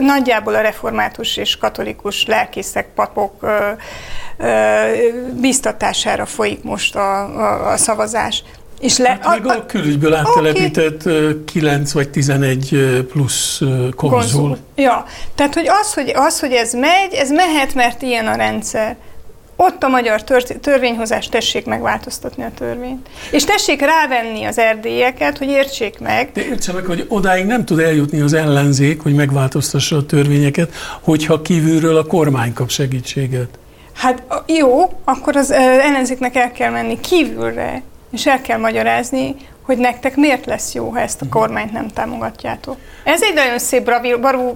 [0.00, 3.46] nagyjából a református és katolikus lelkészek, papok
[5.32, 8.42] biztatására folyik most a, a, a szavazás.
[8.80, 11.44] És le, hát meg a, a külügyből áttelepített okay.
[11.44, 14.10] 9 vagy 11 plusz konzul.
[14.10, 14.58] konzul.
[14.74, 18.96] Ja, tehát hogy az, hogy az, hogy ez megy, ez mehet, mert ilyen a rendszer.
[19.56, 23.08] Ott a magyar tör- törvényhozás, tessék megváltoztatni a törvényt.
[23.30, 26.30] És tessék rávenni az erdélyeket, hogy értsék meg.
[26.32, 31.42] De értse meg, hogy odáig nem tud eljutni az ellenzék, hogy megváltoztassa a törvényeket, hogyha
[31.42, 33.48] kívülről a kormány kap segítséget.
[33.92, 40.16] Hát jó, akkor az ellenzéknek el kell menni kívülre, és el kell magyarázni, hogy nektek
[40.16, 42.76] miért lesz jó, ha ezt a kormányt nem támogatjátok.
[43.04, 43.90] Ez egy nagyon szép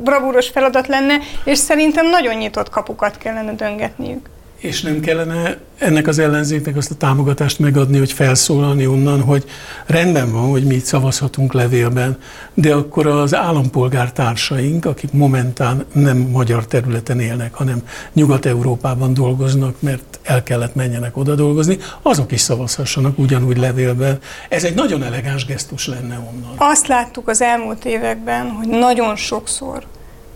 [0.03, 4.29] bravúros feladat lenne, és szerintem nagyon nyitott kapukat kellene döngetniük.
[4.63, 9.45] És nem kellene ennek az ellenzéknek azt a támogatást megadni, hogy felszólalni onnan, hogy
[9.87, 12.19] rendben van, hogy mi itt szavazhatunk levélben,
[12.55, 20.43] de akkor az állampolgártársaink, akik momentán nem magyar területen élnek, hanem Nyugat-Európában dolgoznak, mert el
[20.43, 24.19] kellett menjenek oda dolgozni, azok is szavazhassanak ugyanúgy levélben.
[24.49, 26.55] Ez egy nagyon elegáns gesztus lenne onnan.
[26.57, 29.83] Azt láttuk az elmúlt években, hogy nagyon sokszor,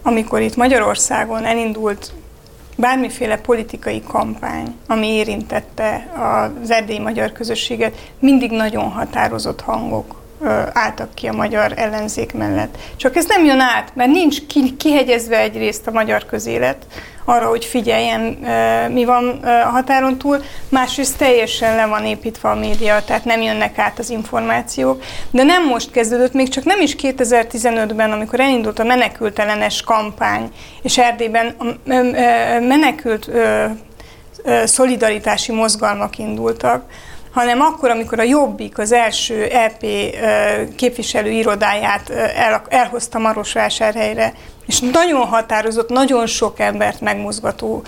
[0.03, 2.13] amikor itt Magyarországon elindult
[2.77, 6.13] bármiféle politikai kampány, ami érintette
[6.63, 10.25] az erdélyi magyar közösséget, mindig nagyon határozott hangok
[10.73, 12.79] álltak ki a magyar ellenzék mellett.
[12.97, 14.39] Csak ez nem jön át, mert nincs
[14.77, 16.87] kihegyezve egyrészt a magyar közélet
[17.29, 18.21] arra, hogy figyeljen,
[18.93, 23.79] mi van a határon túl, másrészt teljesen le van építve a média, tehát nem jönnek
[23.79, 25.03] át az információk.
[25.31, 30.51] De nem most kezdődött, még csak nem is 2015-ben, amikor elindult a menekültelenes kampány,
[30.83, 31.65] és Erdélyben a
[32.61, 33.31] menekült
[34.65, 36.85] szolidaritási mozgalmak indultak,
[37.37, 39.85] hanem akkor, amikor a Jobbik az első EP
[40.77, 44.33] képviselő irodáját el, elhozta Marosvásárhelyre,
[44.67, 47.83] és nagyon határozott, nagyon sok embert megmozgató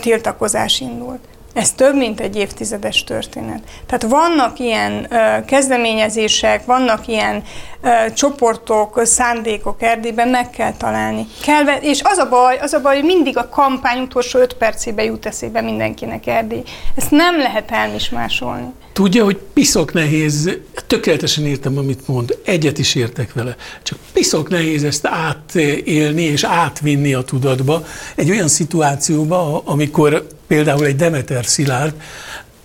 [0.00, 1.20] tiltakozás indult.
[1.52, 3.62] Ez több, mint egy évtizedes történet.
[3.86, 7.42] Tehát vannak ilyen ö, kezdeményezések, vannak ilyen
[7.82, 11.26] ö, csoportok, szándékok Erdélyben, meg kell találni.
[11.42, 15.04] Kell, és az a baj, az a baj, hogy mindig a kampány utolsó öt percébe
[15.04, 16.62] jut eszébe mindenkinek Erdély.
[16.94, 18.72] Ezt nem lehet elmismásolni.
[18.92, 24.84] Tudja, hogy piszok nehéz, tökéletesen értem, amit mond, egyet is értek vele, csak piszok nehéz
[24.84, 27.84] ezt átélni és átvinni a tudatba
[28.14, 31.94] egy olyan szituációba, amikor például egy Demeter Szilárd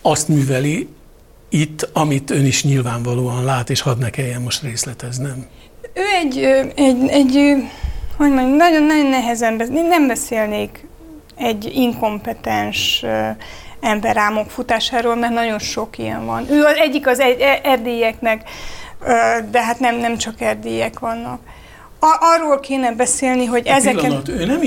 [0.01, 0.87] azt műveli
[1.49, 5.45] itt, amit ön is nyilvánvalóan lát, és hadd ne kelljen most részleteznem.
[5.93, 6.37] Ő egy,
[6.75, 7.55] egy, egy
[8.17, 9.53] hogy mondjam, nagyon-nagyon nehezen,
[9.89, 10.87] nem beszélnék
[11.35, 13.05] egy inkompetens
[13.79, 16.51] ember rámok futásáról, mert nagyon sok ilyen van.
[16.51, 18.49] Ő az egyik az e- erdélyeknek,
[19.51, 21.39] de hát nem, nem csak erdélyek vannak.
[22.19, 24.01] Arról kéne beszélni, hogy ezeket...
[24.01, 24.61] Pillanat, ő nem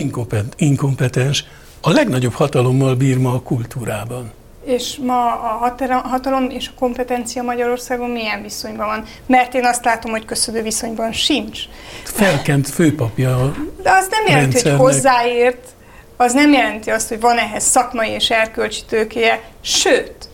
[0.57, 1.45] inkompetens,
[1.81, 4.33] a legnagyobb hatalommal bír ma a kultúrában.
[4.65, 5.69] És ma a
[6.03, 9.05] hatalom és a kompetencia Magyarországon milyen viszonyban van?
[9.27, 11.61] Mert én azt látom, hogy köszönő viszonyban sincs.
[12.03, 15.67] Felkent főpapja a De az nem jelenti, hogy hozzáért,
[16.17, 20.29] az nem jelenti azt, hogy van ehhez szakmai és erkölcsi tőkéje, sőt,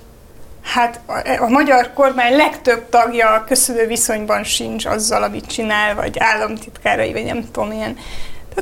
[0.63, 6.19] hát a, a magyar kormány legtöbb tagja a köszönő viszonyban sincs azzal, amit csinál, vagy
[6.19, 7.97] államtitkárai, vagy nem tudom, ilyen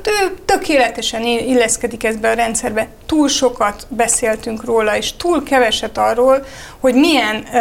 [0.02, 2.88] tehát ő tökéletesen illeszkedik ezbe a rendszerbe.
[3.06, 6.44] Túl sokat beszéltünk róla, és túl keveset arról,
[6.80, 7.58] hogy milyen ö,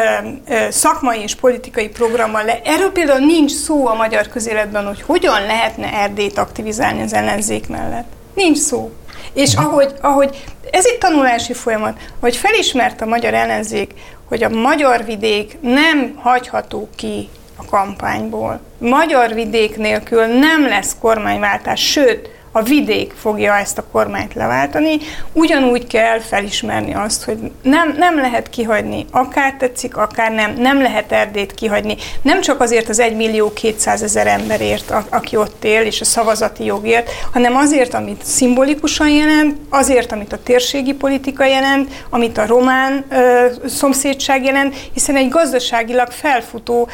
[0.54, 2.62] ö, szakmai és politikai programmal le.
[2.64, 8.08] Erről például nincs szó a magyar közéletben, hogy hogyan lehetne Erdélyt aktivizálni az ellenzék mellett.
[8.34, 8.92] Nincs szó.
[9.34, 13.94] És ahogy, ahogy ez egy tanulási folyamat, hogy felismert a magyar ellenzék,
[14.28, 18.60] hogy a magyar vidék nem hagyható ki a kampányból.
[18.78, 24.98] Magyar vidék nélkül nem lesz kormányváltás, sőt, a vidék fogja ezt a kormányt leváltani,
[25.32, 31.12] ugyanúgy kell felismerni azt, hogy nem, nem lehet kihagyni, akár tetszik, akár nem, nem lehet
[31.12, 31.96] Erdét kihagyni.
[32.22, 36.06] Nem csak azért az 1 millió 200 ezer emberért, a, aki ott él, és a
[36.06, 42.46] szavazati jogért, hanem azért, amit szimbolikusan jelent, azért, amit a térségi politika jelent, amit a
[42.46, 46.90] román ö, szomszédság jelent, hiszen egy gazdaságilag felfutó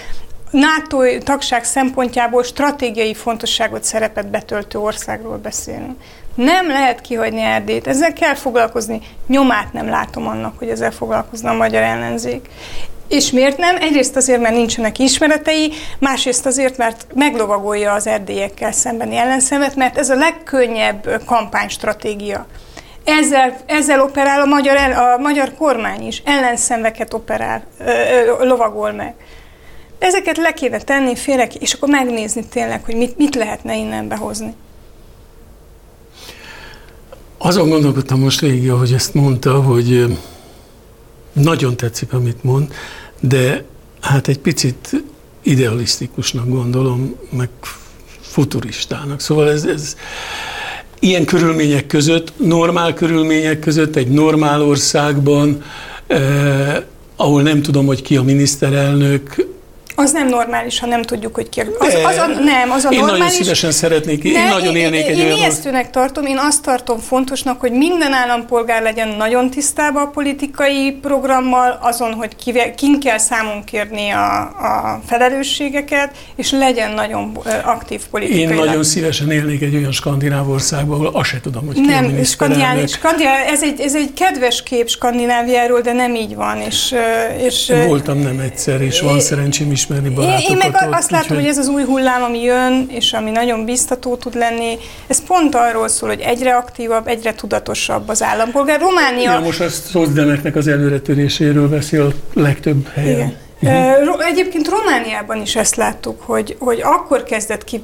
[0.49, 6.01] NATO tagság szempontjából stratégiai fontosságot szerepet betöltő országról beszélünk.
[6.35, 9.01] Nem lehet kihagyni Erdélyt, ezzel kell foglalkozni.
[9.27, 12.49] Nyomát nem látom annak, hogy ezzel foglalkozna a magyar ellenzék.
[13.07, 13.75] És miért nem?
[13.75, 20.09] Egyrészt azért, mert nincsenek ismeretei, másrészt azért, mert meglovagolja az erdélyekkel szembeni ellenszemet, mert ez
[20.09, 22.45] a legkönnyebb kampánystratégia.
[23.03, 29.13] Ezzel, ezzel operál a magyar, a magyar kormány is, ellenszemveket operál, ö, ö, lovagol meg.
[29.99, 34.53] Ezeket le kéne tenni félre, és akkor megnézni tényleg, hogy mit, mit lehetne innen behozni.
[37.37, 40.17] Azon gondolkodtam most végig, hogy ezt mondta, hogy
[41.33, 42.73] nagyon tetszik, amit mond,
[43.19, 43.63] de
[44.01, 45.03] hát egy picit
[45.41, 47.49] idealisztikusnak gondolom, meg
[48.21, 49.19] futuristának.
[49.19, 49.95] Szóval ez, ez
[50.99, 55.63] ilyen körülmények között, normál körülmények között, egy normál országban,
[56.07, 56.83] eh,
[57.15, 59.47] ahol nem tudom, hogy ki a miniszterelnök,
[59.99, 61.61] az nem normális, ha nem tudjuk, hogy ki.
[61.79, 63.19] Az, az a, nem, az a én normális.
[63.19, 65.37] nagyon szívesen szeretnék, én ne, nagyon élnék én, egy én olyan...
[65.37, 71.79] Ijesztőnek tartom, én azt tartom fontosnak, hogy minden állampolgár legyen nagyon tisztában a politikai programmal,
[71.81, 78.41] azon, hogy kivel, kin kell számon kérni a, a felelősségeket, és legyen nagyon aktív politikai.
[78.41, 82.17] Én nagyon szívesen élnék egy olyan skandináv országban, ahol azt se tudom, hogy ki nem,
[82.21, 86.57] a Skandináv, Skandináv, ez, egy, ez egy kedves kép Skandináviáról, de nem így van.
[86.61, 86.95] És,
[87.37, 90.41] és, Voltam nem egyszer, és van szerencsém is ismerni barátokat.
[90.41, 93.31] Én, én meg ott, azt látom, hogy ez az új hullám, ami jön, és ami
[93.31, 98.79] nagyon biztató tud lenni, ez pont arról szól, hogy egyre aktívabb, egyre tudatosabb az állampolgár.
[98.79, 99.31] Románia...
[99.31, 103.17] Ja, most a Szozdemeknek az előretöréséről beszél a legtöbb helyen.
[103.17, 103.47] Igen.
[103.61, 104.25] Uh-huh.
[104.25, 107.83] Egyébként Romániában is ezt láttuk, hogy, hogy akkor kezdett ki,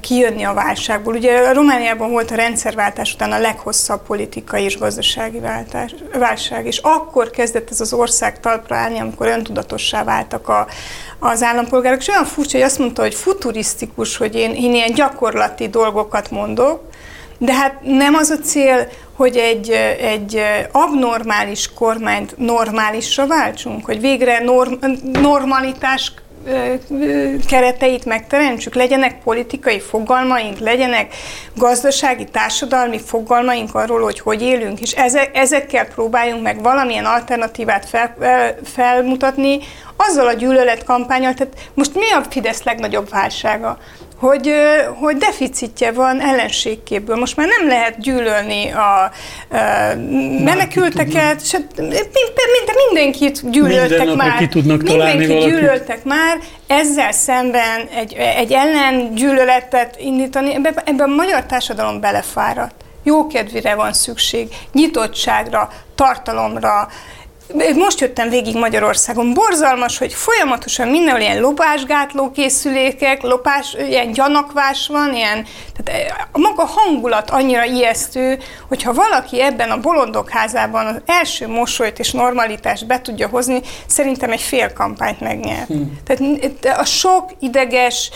[0.00, 1.14] kijönni a válságból.
[1.14, 7.30] Ugye Romániában volt a rendszerváltás után a leghosszabb politikai és gazdasági váltás, válság, és akkor
[7.30, 10.66] kezdett ez az ország talpra állni, amikor öntudatossá váltak a,
[11.18, 12.00] az állampolgárok.
[12.00, 16.80] És olyan furcsa, hogy azt mondta, hogy futurisztikus, hogy én, én ilyen gyakorlati dolgokat mondok,
[17.38, 19.70] de hát nem az a cél, hogy egy,
[20.00, 24.72] egy abnormális kormányt normálisra váltsunk, hogy végre norm,
[25.12, 26.12] normalitás
[27.48, 31.14] kereteit megteremtsük, legyenek politikai fogalmaink, legyenek
[31.54, 34.92] gazdasági, társadalmi fogalmaink arról, hogy hogy élünk, és
[35.32, 38.14] ezekkel próbáljunk meg valamilyen alternatívát fel,
[38.64, 39.58] felmutatni,
[39.96, 43.78] azzal a gyűlöletkampányal, tehát most mi a Fidesz legnagyobb válsága?
[44.18, 44.54] hogy,
[45.00, 47.16] hogy deficitje van ellenségkéből.
[47.16, 49.10] Most már nem lehet gyűlölni a, a
[50.44, 51.58] menekülteket, se,
[52.88, 54.38] mindenkit gyűlöltek Minden már.
[54.38, 55.48] Ki tudnak mindenkit valakit.
[55.48, 62.74] gyűlöltek már, ezzel szemben egy, egy ellen gyűlöletet indítani, ebben ebbe a magyar társadalom belefáradt.
[63.02, 66.88] Jókedvire van szükség, nyitottságra, tartalomra,
[67.74, 69.34] most jöttem végig Magyarországon.
[69.34, 76.64] Borzalmas, hogy folyamatosan mindenhol ilyen lopásgátló készülékek, lopás, ilyen gyanakvás van, ilyen, tehát a maga
[76.64, 83.00] hangulat annyira ijesztő, hogyha valaki ebben a bolondok házában az első mosolyt és normalitást be
[83.00, 85.66] tudja hozni, szerintem egy fél kampányt megnyert.
[85.66, 85.98] Hmm.
[86.04, 88.10] Tehát a sok ideges,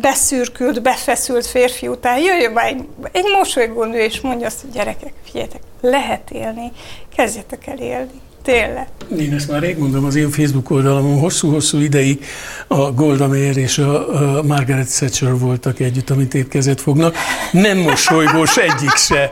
[0.00, 5.60] beszürkült, befeszült férfi után jöjjön be egy, egy mosolygó és mondja azt, hogy gyerekek, figyeljetek,
[5.80, 6.72] lehet élni,
[7.16, 8.20] kezdjetek el élni.
[8.42, 8.86] Tényleg.
[9.18, 12.24] Én ezt már rég mondom az én Facebook oldalamon, hosszú-hosszú ideig
[12.66, 17.16] a Golda Meir és a, Margaret Thatcher voltak együtt, amit étkezet fognak.
[17.52, 19.30] Nem mosolygós egyik se,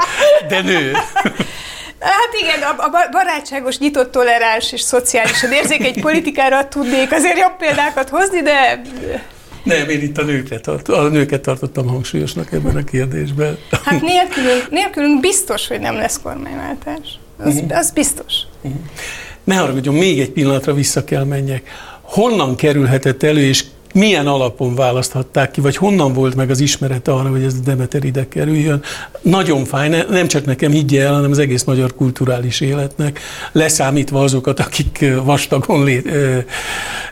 [0.49, 0.92] de nő.
[2.01, 8.09] Hát igen, a, a barátságos, nyitott, toleráns és szociálisan érzékeny politikára tudnék azért jobb példákat
[8.09, 8.81] hozni, de...
[9.62, 13.59] Nem, én itt a nőket, tart, a nőket tartottam hangsúlyosnak ebben a kérdésben.
[13.85, 17.18] Hát nélkülünk, nélkülünk biztos, hogy nem lesz kormányváltás.
[17.38, 17.77] Az, uh-huh.
[17.79, 18.35] az biztos.
[18.62, 18.81] Uh-huh.
[19.44, 21.62] Ne haragudjon, még egy pillanatra vissza kell menjek.
[22.03, 27.29] Honnan kerülhetett elő, és milyen alapon választhatták ki, vagy honnan volt meg az ismerete arra,
[27.29, 28.83] hogy ez a Demeter ide kerüljön.
[29.22, 33.20] Nagyon fáj, ne, nem csak nekem higgye el, hanem az egész magyar kulturális életnek,
[33.53, 36.38] leszámítva azokat, akik vastagon lé, ö,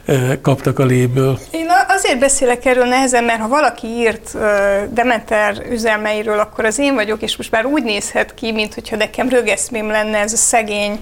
[0.05, 1.39] ö, kaptak a léből.
[1.51, 6.95] Én azért beszélek erről nehezen, mert ha valaki írt ö, Demeter üzemeiről, akkor az én
[6.95, 11.01] vagyok, és most már úgy nézhet ki, mint hogyha nekem rögeszmém lenne ez a szegény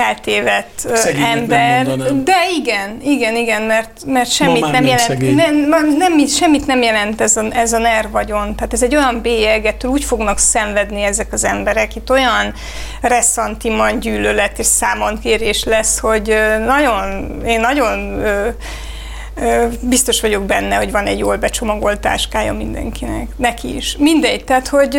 [0.00, 1.86] eltévedt Szegénynek ember.
[2.22, 5.34] De igen, igen, igen, mert, mert semmit nem, nem jelent,
[5.68, 8.54] nem, nem, semmit nem jelent ez a, ez a nervagyon.
[8.56, 11.96] Tehát ez egy olyan bélyegető, úgy fognak szenvedni ezek az emberek.
[11.96, 12.54] Itt olyan
[13.00, 18.22] reszantiman gyűlölet és számonkérés lesz, hogy nagyon, én nagyon
[19.80, 23.96] biztos vagyok benne, hogy van egy jól becsomagolt táskája mindenkinek, neki is.
[23.98, 24.98] Mindegy, tehát hogy,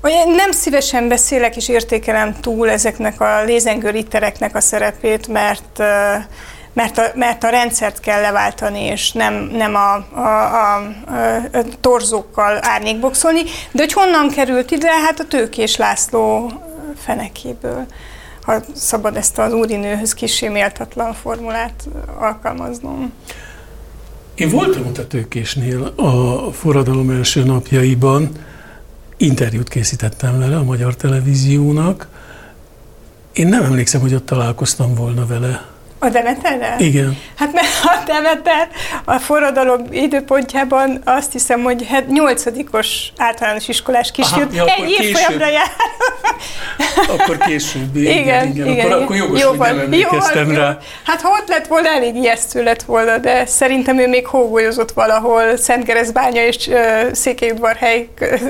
[0.00, 5.82] hogy nem szívesen beszélek és értékelem túl ezeknek a lézengő rittereknek a szerepét, mert
[6.74, 10.76] mert a, mert a rendszert kell leváltani, és nem, nem a, a, a,
[11.52, 13.42] a torzókkal árnyékboxolni.
[13.70, 14.90] De hogy honnan került ide?
[14.90, 16.52] Hát a Tőkés László
[17.04, 17.86] fenekéből
[18.42, 23.12] ha szabad ezt az úrinőhöz kisé méltatlan formulát alkalmaznom.
[24.34, 28.30] Én voltam ott a tőkésnél a forradalom első napjaiban,
[29.16, 32.08] interjút készítettem vele a magyar televíziónak.
[33.32, 35.71] Én nem emlékszem, hogy ott találkoztam volna vele.
[36.04, 36.80] A Demeterrel?
[36.80, 37.18] Igen.
[37.36, 38.68] Hát mert a Demeter
[39.04, 45.70] a forradalom időpontjában azt hiszem, hogy hát nyolcadikos általános iskolás kisfiút ja, egy évfolyamra jár.
[47.08, 47.96] akkor később.
[47.96, 48.66] Igen, igen, igen.
[48.66, 50.68] igen, akkor, akkor jogos, jó hogy nem emlékeztem jó, rá.
[50.68, 50.76] Jó.
[51.04, 55.56] Hát ha ott lett volna, elég ijesztő lett volna, de szerintem ő még hógolyozott valahol
[55.56, 58.08] Szentkeresztbánya és uh, Székelyudvarhely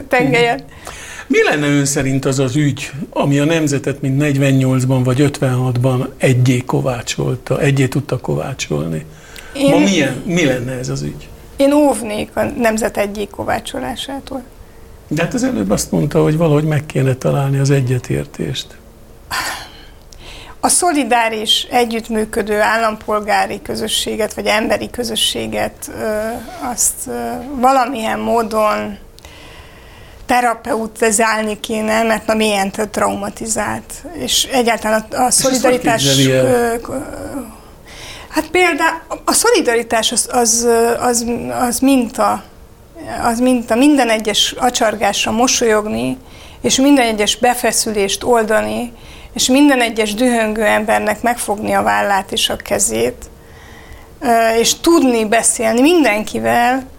[0.09, 0.61] tengelyen.
[0.63, 1.02] Mm.
[1.33, 6.59] Mi lenne ön szerint az az ügy, ami a nemzetet mint 48-ban vagy 56-ban egyé
[6.59, 9.07] kovácsolta, egyé tudta kovácsolni?
[9.53, 11.29] Én, Ma milyen, mi lenne ez az ügy?
[11.57, 14.43] Én óvnék a nemzet egyik kovácsolásától.
[15.09, 18.67] De hát az előbb azt mondta, hogy valahogy meg kéne találni az egyetértést.
[20.61, 25.91] A szolidáris, együttműködő állampolgári közösséget, vagy emberi közösséget,
[26.73, 27.11] azt
[27.61, 28.99] valamilyen módon
[30.33, 33.93] terapeutizálni kéne, mert na milyen traumatizált.
[34.13, 36.05] És egyáltalán a, a szolidaritás...
[38.29, 40.69] Hát például a szolidaritás az, az,
[41.01, 41.27] az,
[41.61, 42.43] az minta,
[43.23, 46.19] az minta, minden egyes acsargásra mosolyogni,
[46.63, 48.93] és minden egyes befeszülést oldani,
[49.35, 53.31] és minden egyes dühöngő embernek megfogni a vállát és a kezét,
[54.59, 56.91] és tudni beszélni mindenkivel,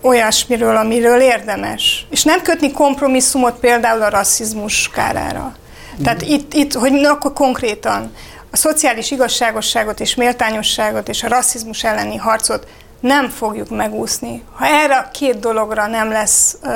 [0.00, 2.06] olyasmiről, amiről érdemes.
[2.10, 5.56] És nem kötni kompromisszumot például a rasszizmus kárára.
[6.00, 6.02] Mm.
[6.02, 8.12] Tehát itt, itt, hogy na, akkor konkrétan
[8.50, 12.66] a szociális igazságosságot és méltányosságot és a rasszizmus elleni harcot
[13.00, 14.42] nem fogjuk megúszni.
[14.54, 16.68] Ha erre a két dologra nem lesz ö,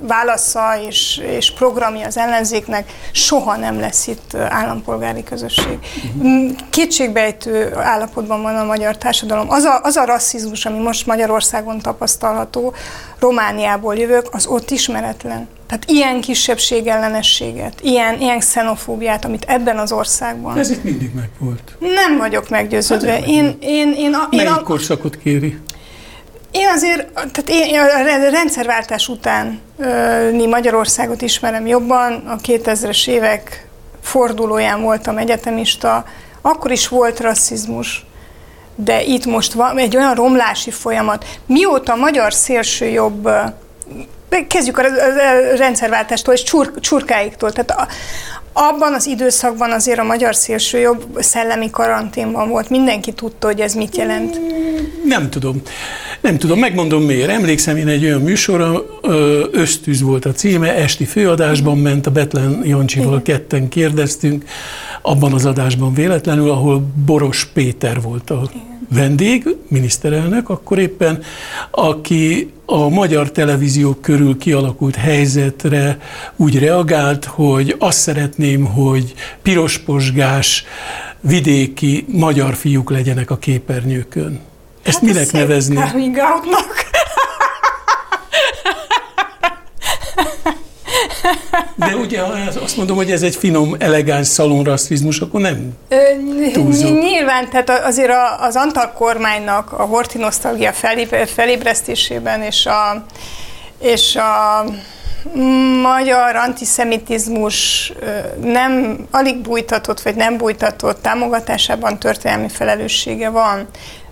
[0.00, 5.78] válasza és, és programja az ellenzéknek, soha nem lesz itt állampolgári közösség.
[6.14, 6.50] Uh-huh.
[6.70, 9.50] Kétségbejtő állapotban van a magyar társadalom.
[9.50, 12.74] Az a, az a rasszizmus, ami most Magyarországon tapasztalható,
[13.18, 15.48] Romániából jövök, az ott ismeretlen.
[15.70, 20.58] Tehát ilyen kisebbségellenességet, ilyen, ilyen xenofóbiát, amit ebben az országban...
[20.58, 21.76] Ez itt mindig megvolt.
[21.78, 23.10] Nem vagyok meggyőződve.
[23.10, 25.58] Hát én, én, én, én, Melyik a, korszakot kéri?
[26.50, 27.78] Én azért, tehát én
[28.26, 33.68] a rendszerváltás utáni Magyarországot ismerem jobban, a 2000-es évek
[34.02, 36.04] fordulóján voltam egyetemista,
[36.40, 38.06] akkor is volt rasszizmus,
[38.74, 41.24] de itt most van egy olyan romlási folyamat.
[41.46, 43.28] Mióta a magyar szélsőjobb
[44.48, 44.82] kezdjük a
[45.56, 47.52] rendszerváltástól és csur, csurkáiktól.
[47.52, 47.88] Tehát a,
[48.52, 52.70] abban az időszakban azért a magyar szélsőjobb szellemi karanténban volt.
[52.70, 54.40] Mindenki tudta, hogy ez mit jelent.
[55.04, 55.62] Nem tudom.
[56.20, 57.30] Nem tudom, megmondom miért.
[57.30, 58.84] Emlékszem én egy olyan műsorra,
[59.52, 64.44] Ösztűz volt a címe, esti főadásban ment, a Betlen Jancsival ketten kérdeztünk,
[65.02, 68.50] abban az adásban véletlenül, ahol Boros Péter volt a
[68.94, 71.22] vendég, miniszterelnök akkor éppen,
[71.70, 75.98] aki a magyar televízió körül kialakult helyzetre
[76.36, 80.64] úgy reagált, hogy azt szeretném, hogy pirosposgás
[81.20, 84.40] vidéki magyar fiúk legyenek a képernyőkön.
[84.82, 85.76] Ezt hát minek nevezni?
[91.88, 95.72] De ugye, ha azt mondom, hogy ez egy finom, elegáns szalonrasszizmus, akkor nem
[96.52, 96.88] túlzó.
[96.88, 98.10] Nyilván, tehát azért
[98.40, 100.72] az Antal kormánynak a horti nosztalgia
[101.26, 103.04] felébresztésében és a,
[103.80, 104.64] és a
[105.82, 107.92] magyar antiszemitizmus
[108.42, 113.68] nem alig bújtatott, vagy nem bújtatott támogatásában történelmi felelőssége van.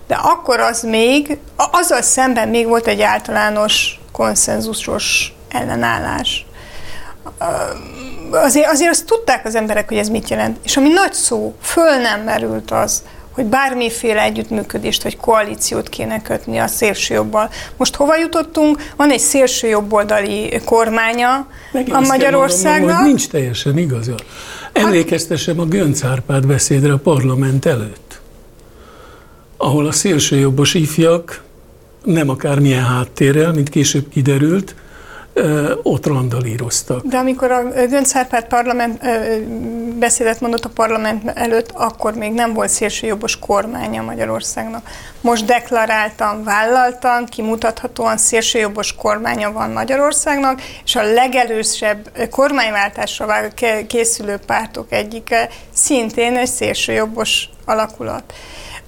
[0.07, 6.45] De akkor az még, azzal szemben még volt egy általános konszenzusos ellenállás
[8.29, 10.57] azért, azért azt tudták az emberek, hogy ez mit jelent.
[10.63, 16.57] És ami nagy szó, föl nem merült az, hogy bármiféle együttműködést vagy koalíciót kéne kötni
[16.57, 17.49] a szélsőjobbal.
[17.77, 18.91] Most hova jutottunk?
[18.95, 22.87] Van egy szélsőjobboldali kormánya Megint a Magyarországnak.
[22.87, 24.15] Mondom, nincs teljesen igaza.
[24.73, 28.19] Emlékeztessem a Gönc Árpád beszédre a parlament előtt,
[29.57, 31.43] ahol a szélsőjobbos ifjak
[32.03, 34.75] nem akármilyen háttérrel, mint később kiderült,
[35.83, 37.05] ott randalíroztak.
[37.05, 39.01] De amikor a Gönc Árpád parlament,
[39.99, 44.89] beszédet mondott a parlament előtt, akkor még nem volt szélsőjobbos kormánya Magyarországnak.
[45.21, 53.27] Most deklaráltan, vállaltan, kimutathatóan szélsőjobbos kormánya van Magyarországnak, és a legelősebb kormányváltásra
[53.87, 58.33] készülő pártok egyike szintén egy szélsőjobbos alakulat.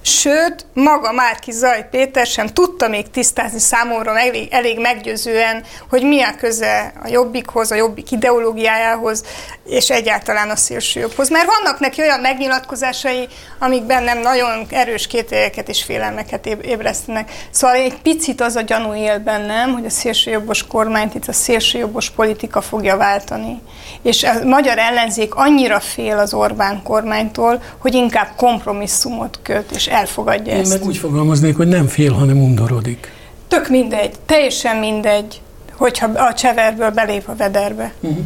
[0.04, 6.22] Sőt, maga Márki Zaj Péter sem tudta még tisztázni számomra elég, elég meggyőzően, hogy mi
[6.22, 9.24] a köze a jobbikhoz, a jobbik ideológiájához,
[9.64, 11.30] és egyáltalán a szélsőjobbhoz.
[11.30, 13.28] Mert vannak neki olyan megnyilatkozásai,
[13.58, 17.32] amik bennem nagyon erős kételyeket és félelmeket ébresztenek.
[17.50, 22.10] Szóval egy picit az a gyanú él bennem, hogy a szélsőjobbos kormányt itt a szélsőjobbos
[22.10, 23.62] politika fogja váltani.
[24.02, 30.52] És a magyar ellenzék annyira fél az Orbán kormánytól, hogy inkább kompromisszumot köt, és elfogadja
[30.52, 30.72] Én ezt.
[30.72, 33.12] Én meg úgy fogalmaznék, hogy nem fél, hanem undorodik.
[33.48, 35.40] Tök mindegy, teljesen mindegy,
[35.72, 37.92] hogyha a cseverből belép a vederbe.
[38.00, 38.18] Uh-huh.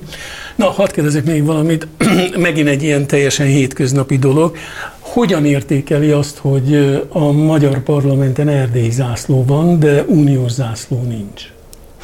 [0.55, 1.87] Na, hadd kérdezek még valamit,
[2.37, 4.57] megint egy ilyen teljesen hétköznapi dolog.
[5.01, 6.75] Hogyan értékeli azt, hogy
[7.09, 11.43] a magyar parlamenten erdélyi zászló van, de uniós zászló nincs?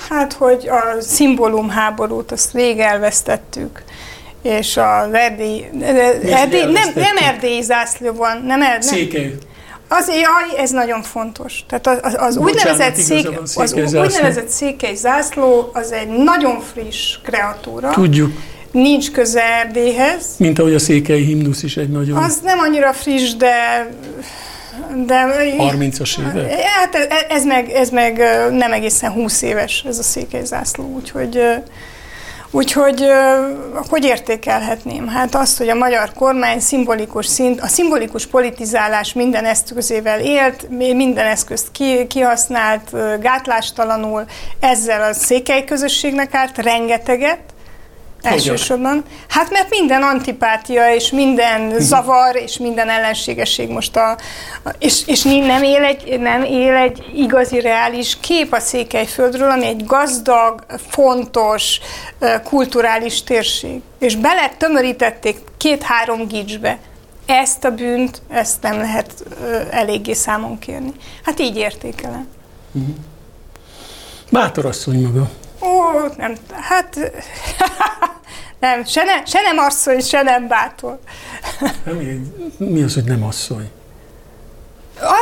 [0.08, 3.82] Hát, hogy a szimbólum háborút, azt rég elvesztettük
[4.42, 5.64] és a erdély,
[6.30, 8.88] erdély nem, nem erdélyi zászló van, nem erdély.
[8.88, 9.34] Székely.
[9.98, 11.64] Az, jaj, ez nagyon fontos.
[11.68, 17.90] Tehát az, az, az úgynevezett, szék, az úgynevezett székely zászló az egy nagyon friss kreatúra.
[17.90, 18.32] Tudjuk.
[18.70, 20.24] Nincs köze Erdélyhez.
[20.36, 22.16] Mint ahogy a székely himnusz is egy nagyon...
[22.16, 23.86] Az nem annyira friss, de
[25.06, 25.26] de,
[25.58, 26.60] 30-as évek?
[26.60, 28.16] Hát ez, ez, meg, ez meg
[28.50, 31.40] nem egészen 20 éves, ez a székely zászló, úgyhogy
[32.54, 33.06] Úgyhogy
[33.88, 35.08] hogy értékelhetném?
[35.08, 41.26] Hát azt, hogy a magyar kormány szimbolikus szint, a szimbolikus politizálás minden eszközével élt, minden
[41.26, 44.24] eszközt ki, kihasznált gátlástalanul,
[44.60, 47.40] ezzel a székely közösségnek árt rengeteget,
[48.22, 49.04] Elsősorban.
[49.28, 54.16] Hát mert minden antipátia, és minden zavar, és minden ellenségesség most a...
[54.78, 59.84] És, és nem, él egy, nem él egy igazi, reális kép a Székelyföldről, ami egy
[59.84, 61.80] gazdag, fontos,
[62.44, 63.80] kulturális térség.
[63.98, 66.78] És bele tömörítették két-három gicsbe.
[67.26, 69.24] Ezt a bűnt, ezt nem lehet
[69.70, 70.92] eléggé számon kérni.
[71.24, 72.28] Hát így értékelem.
[72.72, 72.90] Mhm.
[74.30, 75.30] Bátor asszony maga.
[75.62, 76.96] Ó, nem, hát
[78.62, 80.98] nem, se, ne, se nem asszony, se nem bátor.
[81.84, 82.20] Mi,
[82.58, 83.70] mi az, hogy nem asszony?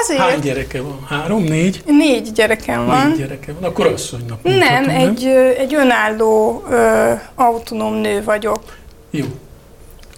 [0.03, 0.21] Azért.
[0.21, 1.07] Hány gyereke van?
[1.09, 1.83] Három, négy?
[1.87, 3.07] Négy gyerekem van.
[3.09, 4.89] Négy gyereke van, akkor asszonynak Nem, nem?
[4.89, 5.25] Egy,
[5.59, 8.63] egy önálló, ö, autonóm nő vagyok.
[9.11, 9.25] Jó.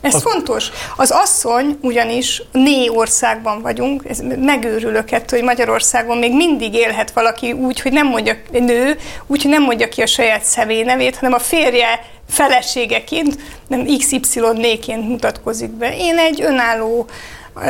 [0.03, 0.19] Ez a...
[0.21, 0.71] fontos.
[0.97, 7.53] Az asszony ugyanis né országban vagyunk, ez megőrülök ettől, hogy Magyarországon még mindig élhet valaki
[7.53, 11.33] úgy, hogy nem mondja nő, úgy, hogy nem mondja ki a saját személy nevét, hanem
[11.33, 13.37] a férje feleségeként,
[13.69, 15.97] nem XY-néként mutatkozik be.
[15.97, 17.07] Én egy önálló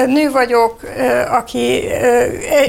[0.06, 0.80] nő vagyok,
[1.30, 1.82] aki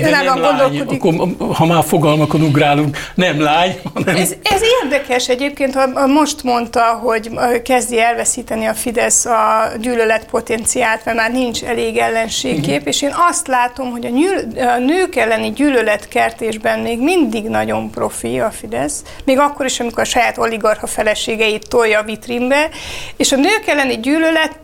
[0.04, 1.04] önállóan gondolkodik.
[1.04, 4.16] Akkor, ha már fogalmakon ugrálunk, nem lány, hanem...
[4.16, 7.30] Ez, ez érdekes egyébként, ha most mondta, hogy
[7.64, 12.88] kezdi elveszíteni a Fidesz a gyűlölet potenciált, mert már nincs elég ellenségkép, uh-huh.
[12.88, 18.40] és én azt látom, hogy a, nyűl, a nők elleni gyűlöletkertésben még mindig nagyon profi
[18.40, 22.70] a Fidesz, még akkor is, amikor a saját oligarcha feleségeit tolja a vitrínbe,
[23.18, 24.62] és a nők elleni gyűlölet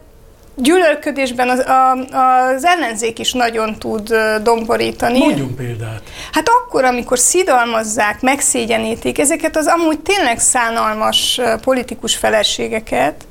[0.62, 5.18] gyűlölködésben az, a, az ellenzék is nagyon tud domborítani.
[5.18, 6.02] Mondjunk példát.
[6.32, 13.28] Hát akkor, amikor szidalmazzák, megszégyenítik ezeket az amúgy tényleg szánalmas politikus feleségeket,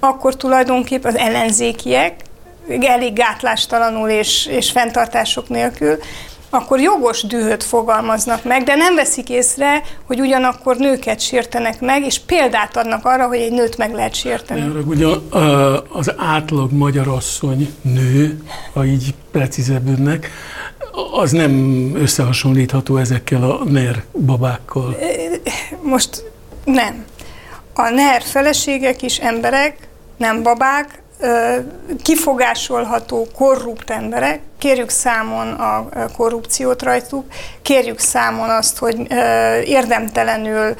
[0.00, 2.14] akkor tulajdonképpen az ellenzékiek
[2.80, 5.98] elég gátlástalanul és, és fenntartások nélkül
[6.50, 12.18] akkor jogos dühöt fogalmaznak meg, de nem veszik észre, hogy ugyanakkor nőket sértenek meg, és
[12.18, 14.82] példát adnak arra, hogy egy nőt meg lehet sérteni.
[14.86, 15.06] Ugye
[15.88, 18.42] az átlag magyar asszony nő,
[18.72, 20.30] ha így precízebb önnek,
[21.12, 24.96] az nem összehasonlítható ezekkel a NER babákkal.
[25.82, 26.24] Most
[26.64, 27.04] nem.
[27.74, 31.02] A NER feleségek is emberek, nem babák,
[32.02, 37.24] kifogásolható, korrupt emberek, kérjük számon a korrupciót rajtuk,
[37.62, 38.96] kérjük számon azt, hogy
[39.64, 40.74] érdemtelenül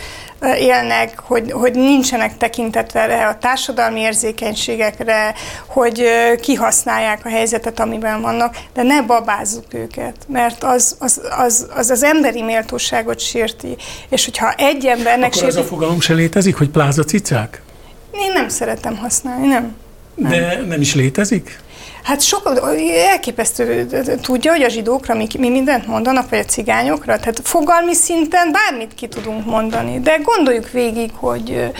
[0.59, 5.35] élnek, hogy, hogy nincsenek tekintetve a társadalmi érzékenységekre,
[5.67, 6.03] hogy
[6.41, 12.03] kihasználják a helyzetet, amiben vannak, de ne babázzuk őket, mert az az, az, az, az
[12.03, 13.77] emberi méltóságot sérti.
[14.09, 15.59] És hogyha egy embernek Akkor sérti...
[15.59, 17.63] az a fogalom se létezik, hogy plázacicák?
[18.11, 19.77] Én nem szeretem használni, nem.
[20.19, 20.31] Nem.
[20.31, 21.59] De nem is létezik?
[22.03, 22.61] Hát sok,
[23.11, 23.87] elképesztő,
[24.23, 28.95] tudja, hogy a zsidókra mi, mi mindent mondanak, vagy a cigányokra, tehát fogalmi szinten bármit
[28.95, 31.71] ki tudunk mondani, de gondoljuk végig, hogy,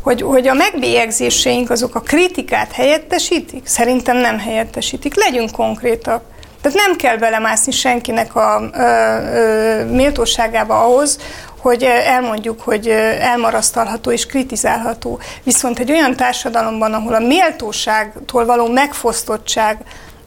[0.00, 3.66] hogy, hogy a megbélyegzéseink azok a kritikát helyettesítik?
[3.66, 5.14] Szerintem nem helyettesítik.
[5.14, 6.22] Legyünk konkrétak.
[6.60, 11.18] Tehát nem kell belemászni senkinek a ö, ö, méltóságába ahhoz,
[11.66, 12.88] hogy elmondjuk, hogy
[13.20, 15.18] elmarasztalható és kritizálható.
[15.42, 19.78] Viszont egy olyan társadalomban, ahol a méltóságtól való megfosztottság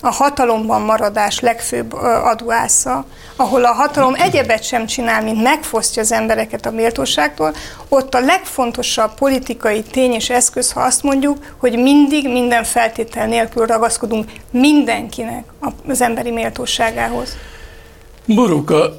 [0.02, 6.66] a hatalomban maradás legfőbb adóásza, ahol a hatalom egyebet sem csinál, mint megfosztja az embereket
[6.66, 7.54] a méltóságtól,
[7.90, 13.66] ott a legfontosabb politikai tény és eszköz, ha azt mondjuk, hogy mindig minden feltétel nélkül
[13.66, 15.44] ragaszkodunk mindenkinek
[15.88, 17.36] az emberi méltóságához.
[18.26, 18.96] Boruka,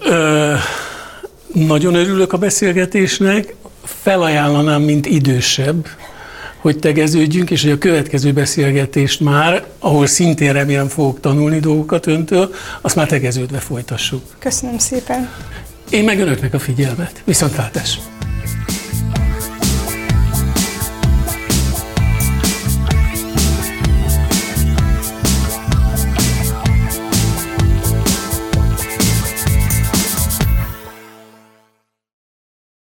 [1.52, 5.86] nagyon örülök a beszélgetésnek, felajánlanám, mint idősebb,
[6.60, 12.54] hogy tegeződjünk, és hogy a következő beszélgetést már, ahol szintén remélem fogok tanulni dolgokat öntől,
[12.80, 14.22] azt már tegeződve folytassuk.
[14.38, 15.28] Köszönöm szépen.
[15.90, 17.22] Én meg önöknek a figyelmet.
[17.24, 17.98] Viszontlátás!